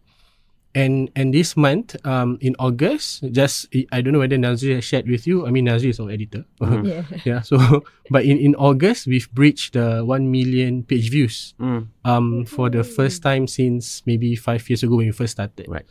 And 0.75 1.13
and 1.13 1.37
this 1.37 1.53
month, 1.53 2.01
um, 2.09 2.41
in 2.41 2.57
August, 2.57 3.29
just 3.29 3.69
I 3.93 4.01
don't 4.01 4.17
know 4.17 4.25
whether 4.25 4.41
Nazri 4.41 4.73
has 4.73 4.89
shared 4.89 5.05
with 5.05 5.29
you. 5.29 5.45
I 5.45 5.53
mean, 5.53 5.69
Nazri 5.69 5.93
is 5.93 6.01
our 6.01 6.09
editor. 6.09 6.49
Mm. 6.65 6.89
Yeah. 6.89 7.05
yeah. 7.29 7.41
So, 7.45 7.61
but 8.11 8.25
in, 8.25 8.41
in 8.41 8.57
August, 8.57 9.05
we've 9.07 9.29
breached 9.37 9.77
the 9.77 10.01
one 10.01 10.33
million 10.33 10.83
page 10.83 11.13
views. 11.13 11.53
Mm. 11.61 11.93
Um, 12.09 12.47
for 12.49 12.73
the 12.73 12.83
first 12.89 13.21
time 13.21 13.45
since 13.47 14.01
maybe 14.09 14.33
five 14.35 14.65
years 14.65 14.83
ago 14.83 14.97
when 14.97 15.07
we 15.07 15.13
first 15.13 15.37
started. 15.37 15.69
Right. 15.69 15.85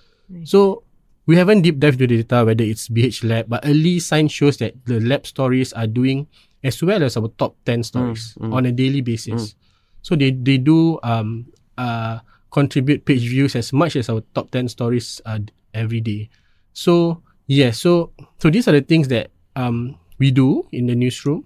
So 0.49 0.81
we 1.27 1.37
haven't 1.37 1.61
deep 1.61 1.77
dived 1.77 2.01
into 2.01 2.17
the 2.17 2.23
data 2.23 2.45
whether 2.45 2.63
it's 2.63 2.89
BH 2.89 3.23
Lab, 3.23 3.49
but 3.49 3.61
early 3.61 3.99
sign 3.99 4.27
shows 4.27 4.57
that 4.57 4.73
the 4.85 4.99
lab 4.99 5.27
stories 5.27 5.73
are 5.73 5.87
doing 5.87 6.25
as 6.63 6.81
well 6.81 7.03
as 7.03 7.17
our 7.17 7.29
top 7.37 7.53
ten 7.65 7.83
stories 7.83 8.33
mm. 8.39 8.49
on 8.53 8.65
a 8.65 8.71
daily 8.71 9.01
basis. 9.01 9.53
So 10.01 10.15
they 10.15 10.31
they 10.31 10.57
do 10.57 10.99
um 11.03 11.45
uh 11.77 12.19
contribute 12.51 13.05
page 13.05 13.21
views 13.23 13.55
as 13.55 13.71
much 13.71 13.95
as 13.95 14.09
our 14.09 14.21
top 14.35 14.51
10 14.51 14.67
stories 14.67 15.21
uh, 15.25 15.39
every 15.73 16.01
day. 16.01 16.29
So, 16.73 17.23
yeah, 17.47 17.71
so 17.71 18.11
so 18.39 18.49
these 18.49 18.67
are 18.67 18.73
the 18.75 18.81
things 18.81 19.07
that 19.07 19.31
um 19.55 19.95
we 20.19 20.31
do 20.31 20.67
in 20.71 20.87
the 20.87 20.95
newsroom 20.95 21.45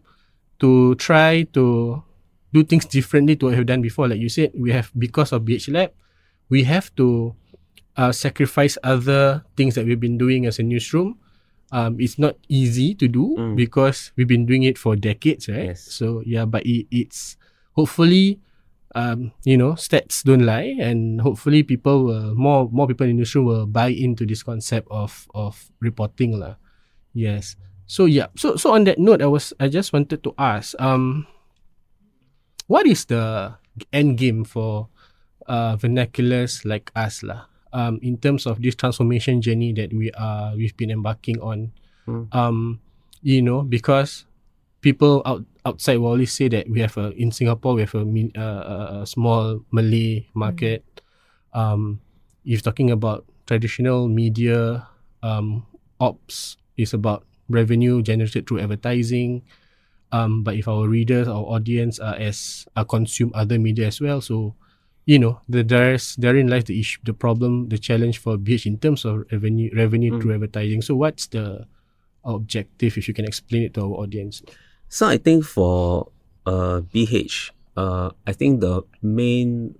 to 0.60 0.96
try 0.96 1.44
to 1.54 2.02
do 2.54 2.64
things 2.64 2.86
differently 2.86 3.36
to 3.36 3.46
what 3.46 3.52
we 3.52 3.58
have 3.58 3.66
done 3.68 3.82
before. 3.82 4.08
Like 4.08 4.20
you 4.20 4.30
said, 4.30 4.52
we 4.56 4.72
have 4.72 4.92
because 4.98 5.32
of 5.34 5.44
BH 5.44 5.72
Lab, 5.74 5.92
we 6.50 6.64
have 6.64 6.94
to 6.96 7.36
uh, 7.98 8.12
sacrifice 8.12 8.78
other 8.84 9.44
things 9.58 9.76
that 9.76 9.86
we've 9.86 10.00
been 10.00 10.18
doing 10.18 10.46
as 10.46 10.60
a 10.60 10.64
newsroom. 10.64 11.18
Um, 11.72 11.98
it's 12.00 12.18
not 12.18 12.38
easy 12.48 12.94
to 12.96 13.08
do 13.08 13.36
Mm. 13.38 13.56
because 13.58 14.12
we've 14.16 14.28
been 14.28 14.46
doing 14.46 14.64
it 14.64 14.78
for 14.78 14.96
decades, 14.96 15.50
right? 15.50 15.76
Yes. 15.76 15.82
So 15.92 16.22
yeah, 16.26 16.46
but 16.46 16.66
it, 16.66 16.88
it's 16.92 17.36
hopefully 17.74 18.40
um, 18.96 19.36
you 19.44 19.60
know, 19.60 19.76
stats 19.76 20.24
don't 20.24 20.48
lie, 20.48 20.74
and 20.80 21.20
hopefully 21.22 21.62
people 21.62 22.06
will 22.08 22.34
more 22.34 22.72
more 22.72 22.88
people 22.88 23.06
in 23.06 23.20
the 23.20 23.22
newsroom 23.22 23.46
will 23.46 23.68
buy 23.68 23.92
into 23.92 24.26
this 24.26 24.42
concept 24.42 24.88
of 24.90 25.28
of 25.36 25.60
reporting 25.84 26.40
lah. 26.40 26.56
Yes. 27.14 27.60
So 27.86 28.08
yeah. 28.10 28.34
So 28.40 28.56
so 28.56 28.74
on 28.74 28.88
that 28.90 28.98
note, 28.98 29.22
I 29.22 29.28
was 29.30 29.54
I 29.60 29.68
just 29.68 29.94
wanted 29.94 30.24
to 30.24 30.34
ask, 30.40 30.74
um, 30.82 31.28
what 32.68 32.88
is 32.88 33.06
the 33.06 33.54
end 33.94 34.18
game 34.18 34.44
for 34.44 34.88
uh 35.46 35.76
vernaculars 35.78 36.66
like 36.66 36.90
us 36.96 37.22
lah? 37.22 37.46
Um, 37.76 38.00
in 38.02 38.16
terms 38.16 38.48
of 38.48 38.64
this 38.64 38.74
transformation 38.74 39.44
journey 39.44 39.76
that 39.76 39.92
we 39.92 40.08
are 40.16 40.56
we've 40.56 40.76
been 40.80 40.90
embarking 40.90 41.38
on, 41.44 41.76
Mm. 42.08 42.30
um, 42.38 42.80
you 43.26 43.42
know, 43.42 43.66
because 43.66 44.30
people 44.86 45.26
out 45.26 45.42
outside 45.66 45.98
will 45.98 46.14
always 46.14 46.30
say 46.30 46.46
that 46.48 46.70
we 46.70 46.78
have 46.86 46.94
a 47.02 47.10
in 47.18 47.34
Singapore 47.34 47.74
we 47.74 47.82
have 47.82 47.98
a, 47.98 48.06
min, 48.06 48.30
uh, 48.38 49.02
a- 49.02 49.08
small 49.10 49.66
Malay 49.74 50.30
market. 50.38 50.86
Um, 51.58 52.06
if 52.46 52.62
talking 52.62 52.94
about 52.94 53.26
traditional 53.50 54.06
media, 54.06 54.86
um, 55.26 55.66
ops 55.98 56.58
is 56.78 56.94
about 56.94 57.26
revenue 57.50 58.06
generated 58.06 58.46
through 58.46 58.62
advertising. 58.62 59.42
Um, 60.14 60.44
but 60.46 60.54
if 60.56 60.68
our 60.70 60.86
readers, 60.88 61.26
our 61.28 61.44
audience 61.58 61.98
are 61.98 62.14
as 62.16 62.70
are 62.78 62.86
consume 62.86 63.34
other 63.34 63.58
media 63.58 63.88
as 63.90 63.98
well, 64.00 64.22
so 64.22 64.54
you 65.10 65.18
know 65.18 65.42
the 65.50 65.66
there's 65.66 66.14
therein 66.22 66.46
lies 66.48 66.70
the 66.70 66.78
issue, 66.80 67.02
the 67.04 67.14
problem, 67.18 67.68
the 67.74 67.82
challenge 67.82 68.22
for 68.22 68.38
BH 68.38 68.70
in 68.70 68.78
terms 68.78 69.02
of 69.04 69.26
revenue 69.34 69.74
revenue 69.74 70.14
Mm. 70.14 70.22
through 70.22 70.34
advertising. 70.38 70.82
So 70.86 70.94
what's 70.96 71.26
the 71.34 71.66
objective 72.24 72.98
if 72.98 73.08
you 73.10 73.14
can 73.18 73.26
explain 73.26 73.64
it 73.66 73.74
to 73.76 73.82
our 73.82 74.06
audience? 74.06 74.46
So 74.96 75.06
I 75.12 75.18
think 75.18 75.44
for 75.44 76.08
uh, 76.46 76.80
BH, 76.80 77.52
uh, 77.76 78.12
I 78.26 78.32
think 78.32 78.62
the 78.62 78.84
main 79.02 79.76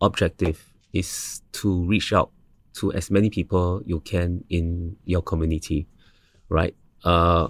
objective 0.00 0.72
is 0.92 1.42
to 1.58 1.82
reach 1.82 2.12
out 2.12 2.30
to 2.74 2.92
as 2.92 3.10
many 3.10 3.28
people 3.28 3.82
you 3.84 3.98
can 3.98 4.44
in 4.50 4.94
your 5.04 5.20
community, 5.20 5.88
right? 6.48 6.76
Uh, 7.02 7.48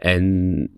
and 0.00 0.68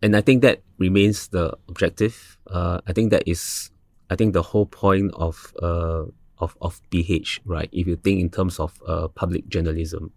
and 0.00 0.16
I 0.16 0.22
think 0.22 0.40
that 0.40 0.62
remains 0.78 1.28
the 1.28 1.52
objective. 1.68 2.38
Uh, 2.46 2.80
I 2.86 2.94
think 2.94 3.10
that 3.10 3.28
is, 3.28 3.70
I 4.08 4.16
think 4.16 4.32
the 4.32 4.40
whole 4.40 4.64
point 4.64 5.12
of 5.12 5.52
uh, 5.60 6.08
of 6.38 6.56
of 6.62 6.80
BH, 6.90 7.40
right? 7.44 7.68
If 7.70 7.86
you 7.86 7.96
think 7.96 8.20
in 8.20 8.30
terms 8.30 8.60
of 8.60 8.80
uh, 8.88 9.08
public 9.08 9.46
journalism, 9.48 10.10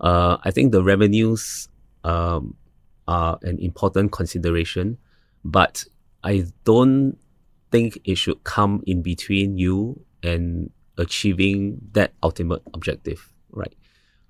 uh, 0.00 0.38
I 0.42 0.50
think 0.50 0.72
the 0.72 0.82
revenues 0.82 1.68
um, 2.02 2.56
are 3.08 3.38
an 3.42 3.58
important 3.58 4.12
consideration, 4.12 4.98
but 5.44 5.84
I 6.24 6.46
don't 6.64 7.16
think 7.70 7.98
it 8.04 8.16
should 8.16 8.42
come 8.44 8.82
in 8.86 9.02
between 9.02 9.58
you 9.58 10.00
and 10.22 10.70
achieving 10.98 11.78
that 11.92 12.12
ultimate 12.22 12.62
objective, 12.74 13.32
right? 13.50 13.74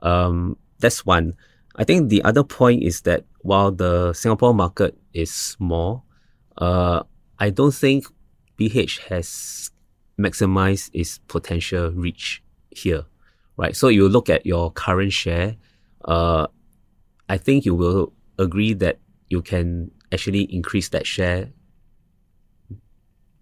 Um, 0.01 0.57
that's 0.79 1.07
one. 1.07 1.35
I 1.77 1.85
think 1.85 2.09
the 2.09 2.23
other 2.23 2.43
point 2.43 2.83
is 2.83 3.03
that 3.03 3.25
while 3.41 3.71
the 3.71 4.13
Singapore 4.13 4.55
market 4.55 4.99
is 5.13 5.33
small, 5.33 6.05
uh, 6.59 7.03
I 7.39 7.51
don't 7.51 7.75
think 7.75 8.07
BH 8.59 9.07
has 9.09 9.71
maximized 10.19 10.91
its 10.93 11.19
potential 11.29 11.93
reach 11.93 12.43
here, 12.71 13.05
right? 13.57 13.77
So 13.77 13.89
you 13.89 14.09
look 14.09 14.31
at 14.31 14.47
your 14.47 14.73
current 14.73 15.13
share, 15.13 15.57
uh, 16.05 16.47
I 17.29 17.37
think 17.37 17.65
you 17.65 17.75
will 17.75 18.13
agree 18.39 18.75
that 18.75 18.99
you 19.29 19.43
can 19.43 19.91
actually 20.13 20.43
increase 20.53 20.89
that 20.91 21.07
share. 21.07 21.51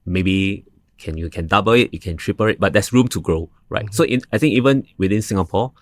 Maybe 0.07 0.65
can 0.99 1.17
you 1.17 1.29
can 1.31 1.47
double 1.47 1.73
it, 1.73 1.93
you 1.93 2.01
can 2.01 2.17
triple 2.17 2.47
it, 2.47 2.61
but 2.61 2.73
there's 2.73 2.93
room 2.93 3.09
to 3.09 3.21
grow, 3.21 3.51
right? 3.69 3.93
So 3.93 4.05
in 4.05 4.23
I 4.33 4.39
think 4.39 4.55
even 4.55 4.87
within 4.99 5.23
Singapore, 5.23 5.73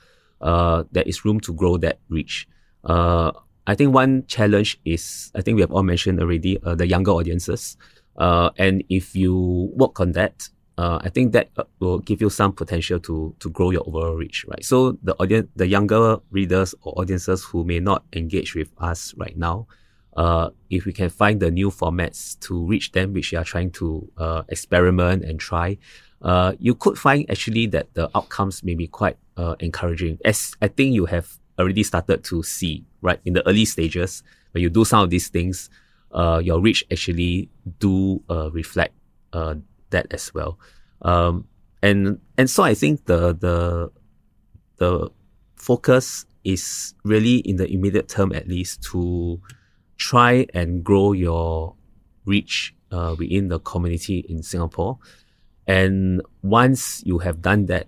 uh, 0.41 0.85
there 0.93 1.05
is 1.05 1.25
room 1.25 1.41
to 1.41 1.53
grow 1.53 1.77
that 1.79 1.99
reach. 2.09 2.49
Uh, 2.85 3.33
I 3.67 3.75
think 3.75 3.95
one 3.95 4.25
challenge 4.27 4.81
is 4.85 5.31
I 5.35 5.43
think 5.43 5.57
we 5.57 5.61
have 5.61 5.71
all 5.71 5.83
mentioned 5.83 6.21
already 6.21 6.59
uh, 6.63 6.75
the 6.75 6.87
younger 6.87 7.13
audiences, 7.13 7.77
uh, 8.17 8.51
and 8.59 8.83
if 8.89 9.15
you 9.15 9.71
work 9.75 10.01
on 10.01 10.13
that, 10.13 10.49
uh, 10.79 10.99
I 11.03 11.11
think 11.11 11.33
that 11.33 11.51
uh, 11.57 11.65
will 11.81 11.99
give 11.99 12.21
you 12.21 12.31
some 12.31 12.53
potential 12.53 12.99
to 13.01 13.35
to 13.41 13.51
grow 13.51 13.71
your 13.71 13.83
overall 13.87 14.15
reach, 14.15 14.45
right? 14.49 14.65
So 14.65 14.97
the 15.03 15.15
audience, 15.21 15.49
the 15.57 15.67
younger 15.67 16.19
readers 16.31 16.75
or 16.83 16.99
audiences 16.99 17.45
who 17.45 17.65
may 17.65 17.81
not 17.81 18.05
engage 18.13 18.55
with 18.55 18.71
us 18.79 19.15
right 19.17 19.37
now, 19.37 19.67
uh, 20.17 20.51
if 20.71 20.85
we 20.87 20.93
can 20.93 21.11
find 21.11 21.41
the 21.41 21.51
new 21.51 21.71
formats 21.71 22.39
to 22.41 22.67
reach 22.67 22.93
them, 22.93 23.13
which 23.13 23.33
we 23.33 23.39
are 23.39 23.45
trying 23.45 23.71
to 23.73 24.11
uh, 24.17 24.43
experiment 24.49 25.25
and 25.25 25.39
try, 25.39 25.77
uh, 26.23 26.53
you 26.59 26.75
could 26.75 26.97
find 26.97 27.29
actually 27.31 27.67
that 27.67 27.93
the 27.93 28.11
outcomes 28.17 28.65
may 28.65 28.75
be 28.75 28.87
quite 28.87 29.19
uh, 29.37 29.57
encouraging. 29.61 30.19
As 30.25 30.55
I 30.63 30.69
think 30.69 30.95
you 30.95 31.05
have 31.07 31.29
already 31.59 31.83
started 31.83 32.25
to 32.25 32.43
see, 32.43 32.85
right, 33.03 33.21
in 33.27 33.35
the 33.35 33.47
early 33.47 33.67
stages, 33.67 34.23
when 34.53 34.63
you 34.63 34.71
do 34.71 34.87
some 34.87 35.05
of 35.05 35.11
these 35.11 35.29
things, 35.29 35.69
your 36.41 36.61
reach 36.61 36.85
actually 36.91 37.49
do 37.79 38.23
reflect 38.53 38.95
uh, 39.33 39.55
that 39.93 40.07
as 40.11 40.35
well. 40.35 40.59
Um, 41.03 41.47
and 41.83 42.19
and 42.37 42.51
so 42.51 42.63
I 42.63 42.75
think 42.75 43.07
the 43.07 43.35
the 43.35 43.91
the 44.77 45.11
focus 45.57 46.27
is 46.45 46.95
really 47.05 47.37
in 47.37 47.57
the 47.57 47.71
immediate 47.73 48.09
term 48.09 48.33
at 48.35 48.49
least 48.49 48.83
to 48.91 49.41
try 49.97 50.47
and 50.55 50.83
grow 50.83 51.13
your 51.13 51.75
reach 52.25 52.75
uh, 52.91 53.15
within 53.19 53.49
the 53.49 53.61
community 53.61 54.25
in 54.29 54.43
Singapore. 54.43 54.99
And 55.67 56.23
once 56.43 57.03
you 57.07 57.19
have 57.19 57.41
done 57.41 57.67
that, 57.67 57.87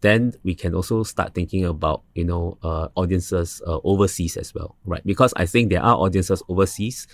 then 0.00 0.32
we 0.42 0.54
can 0.54 0.74
also 0.74 1.02
start 1.02 1.34
thinking 1.34 1.64
about 1.64 2.02
you 2.14 2.24
know 2.24 2.58
uh, 2.62 2.88
audiences 2.96 3.62
uh, 3.66 3.78
overseas 3.84 4.36
as 4.36 4.54
well, 4.54 4.76
right? 4.84 5.04
Because 5.04 5.32
I 5.36 5.46
think 5.46 5.70
there 5.70 5.82
are 5.82 5.96
audiences 5.96 6.42
overseas 6.48 7.06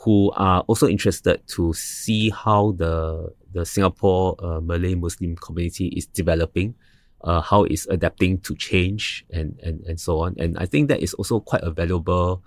who 0.00 0.32
are 0.32 0.62
also 0.62 0.88
interested 0.88 1.46
to 1.46 1.72
see 1.72 2.30
how 2.30 2.72
the 2.72 3.32
the 3.52 3.64
Singapore 3.64 4.36
uh, 4.38 4.60
Malay 4.60 4.94
Muslim 4.94 5.36
community 5.36 5.88
is 5.88 6.06
developing, 6.06 6.74
uh, 7.22 7.40
how 7.40 7.64
it's 7.64 7.86
adapting 7.86 8.38
to 8.40 8.54
change 8.56 9.24
and, 9.30 9.58
and 9.62 9.84
and 9.86 10.00
so 10.00 10.20
on. 10.20 10.34
And 10.38 10.58
I 10.58 10.66
think 10.66 10.88
that 10.88 11.00
is 11.00 11.14
also 11.14 11.40
quite 11.40 11.62
a 11.62 11.70
valuable 11.70 12.42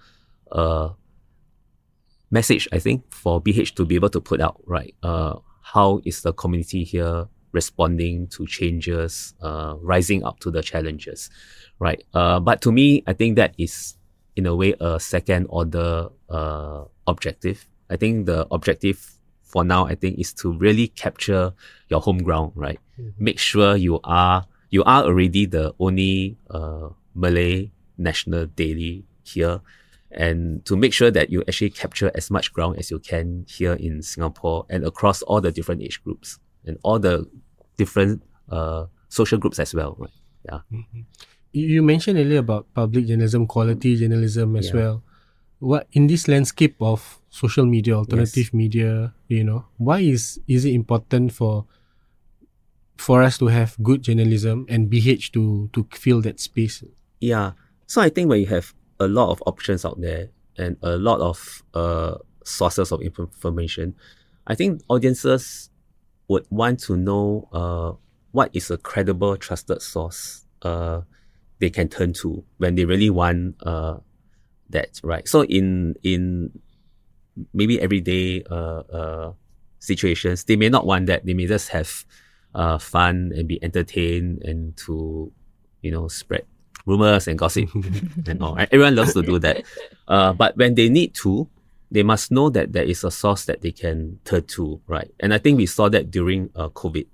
uh, 0.51 0.89
message. 2.31 2.67
I 2.71 2.79
think 2.79 3.03
for 3.13 3.41
BH 3.41 3.75
to 3.75 3.85
be 3.85 3.95
able 3.95 4.09
to 4.09 4.21
put 4.21 4.41
out 4.41 4.61
right. 4.65 4.93
Uh, 5.03 5.35
how 5.61 6.01
is 6.05 6.21
the 6.21 6.33
community 6.33 6.83
here 6.83 7.27
responding 7.51 8.27
to 8.27 8.45
changes, 8.45 9.33
uh, 9.41 9.75
rising 9.81 10.23
up 10.23 10.39
to 10.41 10.51
the 10.51 10.61
challenges, 10.61 11.29
right? 11.79 12.03
Uh, 12.13 12.39
but 12.39 12.61
to 12.61 12.71
me, 12.71 13.01
I 13.07 13.13
think 13.13 13.37
that 13.37 13.55
is 13.57 13.95
in 14.35 14.45
a 14.45 14.53
way 14.53 14.75
a 14.79 14.99
second 14.99 15.47
order 15.49 16.09
uh, 16.29 16.83
objective. 17.07 17.65
I 17.89 17.95
think 17.95 18.25
the 18.25 18.45
objective 18.51 18.99
for 19.55 19.63
now, 19.63 19.87
I 19.87 19.95
think, 19.95 20.19
is 20.19 20.33
to 20.43 20.51
really 20.51 20.89
capture 20.89 21.53
your 21.87 22.01
home 22.01 22.17
ground, 22.17 22.51
right? 22.55 22.77
Mm-hmm. 22.99 23.23
Make 23.23 23.39
sure 23.39 23.77
you 23.77 24.01
are 24.03 24.43
you 24.67 24.83
are 24.83 25.07
already 25.07 25.45
the 25.45 25.73
only 25.79 26.35
uh, 26.51 26.89
Malay 27.15 27.71
national 27.97 28.47
daily 28.47 29.05
here, 29.23 29.61
and 30.11 30.59
to 30.65 30.75
make 30.75 30.91
sure 30.91 31.09
that 31.09 31.29
you 31.29 31.39
actually 31.47 31.69
capture 31.69 32.11
as 32.15 32.29
much 32.29 32.51
ground 32.51 32.75
as 32.79 32.91
you 32.91 32.99
can 32.99 33.45
here 33.47 33.79
in 33.79 34.01
Singapore 34.03 34.65
and 34.67 34.83
across 34.83 35.21
all 35.21 35.39
the 35.39 35.53
different 35.53 35.81
age 35.81 36.03
groups 36.03 36.37
and 36.65 36.77
all 36.83 36.99
the 36.99 37.23
different 37.77 38.23
uh, 38.51 38.87
social 39.07 39.39
groups 39.39 39.57
as 39.57 39.73
well. 39.73 39.95
Right? 39.97 40.19
Yeah. 40.43 40.59
Mm-hmm. 40.67 41.01
You 41.53 41.81
mentioned 41.81 42.19
earlier 42.19 42.39
about 42.39 42.67
public 42.73 43.07
journalism, 43.07 43.47
quality 43.47 43.95
journalism 43.95 44.57
as 44.57 44.67
yeah. 44.67 44.75
well. 44.75 45.03
What 45.65 45.87
in 45.93 46.05
this 46.05 46.27
landscape 46.27 46.75
of 46.79 47.19
social 47.33 47.65
media, 47.65 47.97
alternative 47.97 48.53
yes. 48.53 48.53
media, 48.53 49.13
you 49.27 49.43
know, 49.43 49.65
why 49.77 49.99
is 50.05 50.39
is 50.47 50.63
it 50.63 50.77
important 50.77 51.33
for 51.33 51.65
for 52.97 53.23
us 53.23 53.37
to 53.39 53.47
have 53.47 53.75
good 53.81 54.03
journalism 54.03 54.69
and 54.69 54.91
BH 54.93 55.33
to 55.33 55.73
to 55.73 55.87
fill 55.89 56.21
that 56.21 56.39
space? 56.39 56.83
Yeah. 57.19 57.57
So 57.87 57.97
I 58.01 58.09
think 58.09 58.29
when 58.29 58.41
you 58.41 58.47
have 58.53 58.73
a 58.99 59.07
lot 59.07 59.31
of 59.31 59.41
options 59.45 59.85
out 59.85 59.99
there 59.99 60.29
and 60.57 60.77
a 60.85 60.97
lot 60.97 61.19
of 61.19 61.63
uh, 61.73 62.21
sources 62.43 62.91
of 62.91 63.01
information, 63.01 63.95
I 64.45 64.53
think 64.53 64.81
audiences 64.87 65.71
would 66.27 66.45
want 66.51 66.79
to 66.81 66.95
know 66.95 67.49
uh, 67.51 67.97
what 68.31 68.53
is 68.53 68.69
a 68.69 68.77
credible, 68.77 69.35
trusted 69.37 69.81
source 69.81 70.45
uh, 70.61 71.01
they 71.59 71.69
can 71.69 71.87
turn 71.87 72.13
to 72.13 72.43
when 72.57 72.75
they 72.75 72.85
really 72.85 73.09
want 73.09 73.55
that, 74.69 74.99
right? 75.03 75.27
So 75.27 75.43
in 75.43 75.95
in 76.03 76.51
maybe 77.53 77.79
everyday 77.81 78.43
uh, 78.49 78.83
uh, 78.89 79.33
situations, 79.79 80.43
they 80.45 80.55
may 80.55 80.69
not 80.69 80.85
want 80.85 81.07
that. 81.07 81.25
They 81.25 81.33
may 81.33 81.47
just 81.47 81.69
have 81.69 82.05
uh, 82.53 82.77
fun 82.77 83.31
and 83.35 83.47
be 83.47 83.61
entertained 83.63 84.43
and 84.43 84.75
to, 84.87 85.31
you 85.81 85.91
know, 85.91 86.07
spread 86.07 86.45
rumors 86.85 87.27
and 87.27 87.37
gossip 87.37 87.69
and 88.27 88.41
all. 88.41 88.55
Right? 88.55 88.69
Everyone 88.71 88.95
loves 88.95 89.13
to 89.13 89.21
do 89.21 89.39
that. 89.39 89.63
Uh, 90.07 90.33
but 90.33 90.55
when 90.57 90.75
they 90.75 90.89
need 90.89 91.13
to, 91.15 91.49
they 91.91 92.03
must 92.03 92.31
know 92.31 92.49
that 92.49 92.73
there 92.73 92.83
is 92.83 93.03
a 93.03 93.11
source 93.11 93.45
that 93.45 93.61
they 93.61 93.71
can 93.71 94.19
turn 94.25 94.43
to, 94.43 94.81
right? 94.87 95.11
And 95.19 95.33
I 95.33 95.37
think 95.37 95.57
we 95.57 95.65
saw 95.65 95.89
that 95.89 96.11
during 96.11 96.49
uh, 96.55 96.69
COVID, 96.69 97.05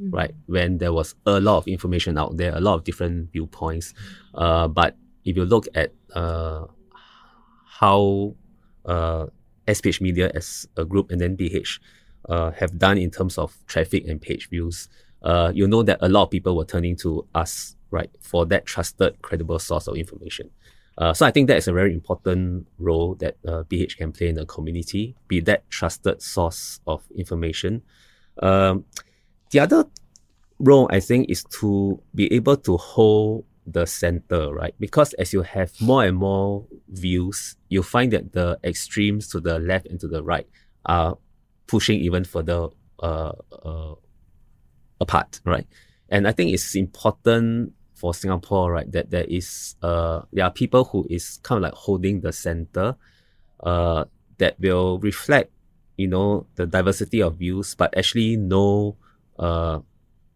mm-hmm. 0.00 0.10
right? 0.10 0.34
When 0.46 0.78
there 0.78 0.92
was 0.92 1.14
a 1.26 1.40
lot 1.40 1.58
of 1.58 1.66
information 1.66 2.16
out 2.16 2.36
there, 2.36 2.54
a 2.54 2.60
lot 2.60 2.74
of 2.74 2.84
different 2.84 3.32
viewpoints. 3.32 3.92
Uh, 4.34 4.68
but 4.68 4.96
if 5.24 5.36
you 5.36 5.44
look 5.44 5.66
at 5.74 5.92
uh, 6.14 6.66
how 7.80 8.34
uh, 8.84 9.26
SPH 9.66 10.00
Media 10.02 10.30
as 10.34 10.68
a 10.76 10.84
group 10.84 11.10
and 11.10 11.20
then 11.20 11.34
BH 11.34 11.80
uh, 12.28 12.50
have 12.50 12.78
done 12.78 12.98
in 12.98 13.10
terms 13.10 13.38
of 13.38 13.56
traffic 13.66 14.06
and 14.06 14.20
page 14.20 14.50
views, 14.50 14.88
uh, 15.22 15.50
you 15.54 15.66
know 15.66 15.82
that 15.82 15.98
a 16.02 16.08
lot 16.08 16.24
of 16.24 16.30
people 16.30 16.54
were 16.54 16.66
turning 16.66 16.94
to 16.96 17.26
us, 17.34 17.76
right, 17.90 18.10
for 18.20 18.44
that 18.46 18.66
trusted, 18.66 19.20
credible 19.22 19.58
source 19.58 19.86
of 19.86 19.96
information. 19.96 20.50
Uh, 20.98 21.14
so 21.14 21.24
I 21.24 21.30
think 21.30 21.48
that 21.48 21.56
is 21.56 21.68
a 21.68 21.72
very 21.72 21.94
important 21.94 22.66
role 22.78 23.14
that 23.16 23.36
uh, 23.48 23.62
BH 23.62 23.96
can 23.96 24.12
play 24.12 24.28
in 24.28 24.34
the 24.34 24.44
community, 24.44 25.16
be 25.28 25.40
that 25.40 25.68
trusted 25.70 26.20
source 26.20 26.80
of 26.86 27.02
information. 27.16 27.80
Um, 28.42 28.84
the 29.50 29.60
other 29.60 29.86
role 30.58 30.86
I 30.92 31.00
think 31.00 31.30
is 31.30 31.44
to 31.60 32.02
be 32.14 32.30
able 32.34 32.58
to 32.58 32.76
hold 32.76 33.46
the 33.72 33.86
center, 33.86 34.52
right? 34.52 34.74
Because 34.78 35.12
as 35.14 35.32
you 35.32 35.42
have 35.42 35.72
more 35.80 36.04
and 36.04 36.16
more 36.16 36.66
views, 36.88 37.56
you 37.68 37.82
find 37.82 38.12
that 38.12 38.32
the 38.32 38.58
extremes 38.64 39.28
to 39.28 39.40
the 39.40 39.58
left 39.58 39.86
and 39.86 39.98
to 40.00 40.08
the 40.08 40.22
right 40.22 40.46
are 40.86 41.18
pushing 41.66 42.00
even 42.00 42.24
further 42.24 42.68
uh, 43.02 43.32
uh, 43.64 43.94
apart, 45.00 45.40
right? 45.44 45.66
And 46.08 46.26
I 46.26 46.32
think 46.32 46.52
it's 46.52 46.74
important 46.74 47.72
for 47.94 48.14
Singapore, 48.14 48.72
right, 48.72 48.90
that 48.92 49.10
there 49.10 49.26
is 49.28 49.76
uh 49.82 50.22
there 50.32 50.44
are 50.44 50.50
people 50.50 50.84
who 50.84 51.06
is 51.10 51.38
kind 51.42 51.58
of 51.58 51.62
like 51.62 51.74
holding 51.74 52.20
the 52.20 52.32
center, 52.32 52.96
uh, 53.62 54.04
that 54.38 54.58
will 54.58 54.98
reflect, 55.00 55.52
you 55.96 56.08
know, 56.08 56.46
the 56.56 56.66
diversity 56.66 57.20
of 57.20 57.36
views, 57.36 57.74
but 57.74 57.96
actually 57.96 58.36
know 58.36 58.96
uh 59.38 59.78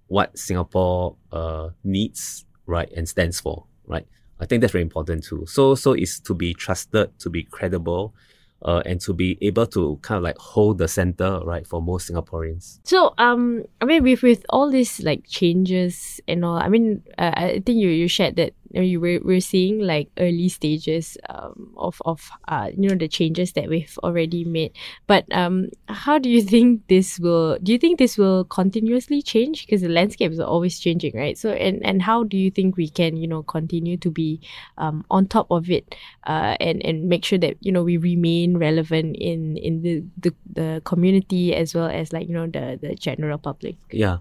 what 0.07 0.39
Singapore 0.39 1.17
uh 1.33 1.71
needs, 1.83 2.45
right, 2.67 2.91
and 2.97 3.09
stands 3.09 3.41
for, 3.41 3.65
right. 3.87 4.07
I 4.41 4.47
think 4.47 4.61
that's 4.61 4.73
very 4.73 4.83
important 4.83 5.25
too. 5.25 5.47
So 5.47 5.75
so 5.75 5.93
it's 5.93 6.21
to 6.21 6.35
be 6.35 6.55
trusted, 6.55 7.19
to 7.21 7.31
be 7.31 7.45
credible, 7.45 8.15
uh, 8.63 8.83
and 8.85 9.01
to 9.03 9.13
be 9.13 9.39
able 9.43 9.67
to 9.69 9.99
kind 10.03 10.17
of 10.17 10.25
like 10.25 10.39
hold 10.39 10.79
the 10.79 10.89
center 10.89 11.41
right 11.45 11.67
for 11.67 11.81
most 11.81 12.11
Singaporeans. 12.11 12.81
So 12.85 13.15
um, 13.19 13.65
I 13.81 13.85
mean 13.85 14.03
with 14.03 14.23
with 14.23 14.45
all 14.49 14.71
these 14.71 15.03
like 15.03 15.27
changes 15.29 16.21
and 16.27 16.45
all, 16.45 16.57
I 16.57 16.69
mean 16.69 17.03
uh, 17.19 17.33
I 17.35 17.63
think 17.65 17.79
you 17.79 17.89
you 17.89 18.09
shared 18.09 18.37
that 18.37 18.55
you 18.83 19.01
were 19.01 19.21
we're 19.23 19.41
seeing 19.41 19.81
like 19.81 20.09
early 20.19 20.49
stages 20.49 21.17
um, 21.29 21.73
of 21.77 22.01
of 22.05 22.31
uh, 22.49 22.71
you 22.77 22.89
know 22.89 22.97
the 22.97 23.09
changes 23.09 23.53
that 23.53 23.69
we've 23.69 23.99
already 24.03 24.45
made. 24.45 24.73
But 25.07 25.25
um, 25.33 25.69
how 25.89 26.19
do 26.19 26.29
you 26.29 26.43
think 26.43 26.87
this 26.89 27.19
will? 27.19 27.59
Do 27.63 27.73
you 27.73 27.79
think 27.79 27.99
this 27.99 28.19
will 28.19 28.45
continuously 28.45 29.23
change 29.23 29.67
because 29.67 29.83
the 29.83 29.89
landscape 29.89 30.33
is 30.33 30.41
always 30.41 30.79
changing, 30.79 31.17
right? 31.17 31.39
So 31.39 31.51
and 31.51 31.85
and 31.85 32.03
how 32.03 32.25
do 32.25 32.37
you 32.37 32.51
think 32.51 32.77
we 32.77 32.89
can 32.89 33.17
you 33.17 33.29
know 33.29 33.43
continue 33.43 33.97
to 33.99 34.11
be 34.11 34.41
um, 34.79 35.05
on 35.11 35.27
top 35.27 35.47
of 35.51 35.71
it 35.71 35.95
uh, 36.27 36.57
and 36.61 36.85
and 36.85 37.09
make 37.09 37.25
sure 37.25 37.39
that 37.39 37.57
you 37.61 37.73
know 37.73 37.83
we 37.83 37.97
remain 37.97 38.57
relevant 38.57 39.17
in 39.17 39.57
in 39.57 39.83
the 39.83 40.03
the, 40.19 40.35
the 40.53 40.83
community 40.85 41.55
as 41.55 41.75
well 41.75 41.87
as 41.87 42.13
like 42.13 42.29
you 42.29 42.35
know 42.35 42.47
the 42.47 42.79
the 42.81 42.95
general 42.95 43.39
public. 43.39 43.77
Yeah. 43.91 44.19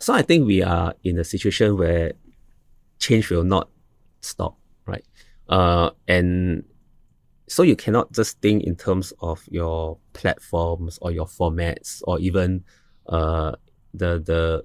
So 0.00 0.14
I 0.14 0.22
think 0.22 0.46
we 0.46 0.62
are 0.62 0.94
in 1.04 1.18
a 1.18 1.24
situation 1.24 1.76
where 1.76 2.14
change 3.00 3.30
will 3.30 3.44
not 3.44 3.68
stop, 4.20 4.56
right? 4.86 5.04
Uh, 5.48 5.90
and 6.06 6.64
so 7.48 7.64
you 7.64 7.74
cannot 7.74 8.12
just 8.12 8.40
think 8.40 8.62
in 8.62 8.76
terms 8.76 9.12
of 9.20 9.42
your 9.50 9.98
platforms 10.12 10.98
or 11.02 11.10
your 11.10 11.26
formats 11.26 12.00
or 12.04 12.20
even 12.20 12.62
uh, 13.08 13.52
the 13.92 14.20
the 14.20 14.64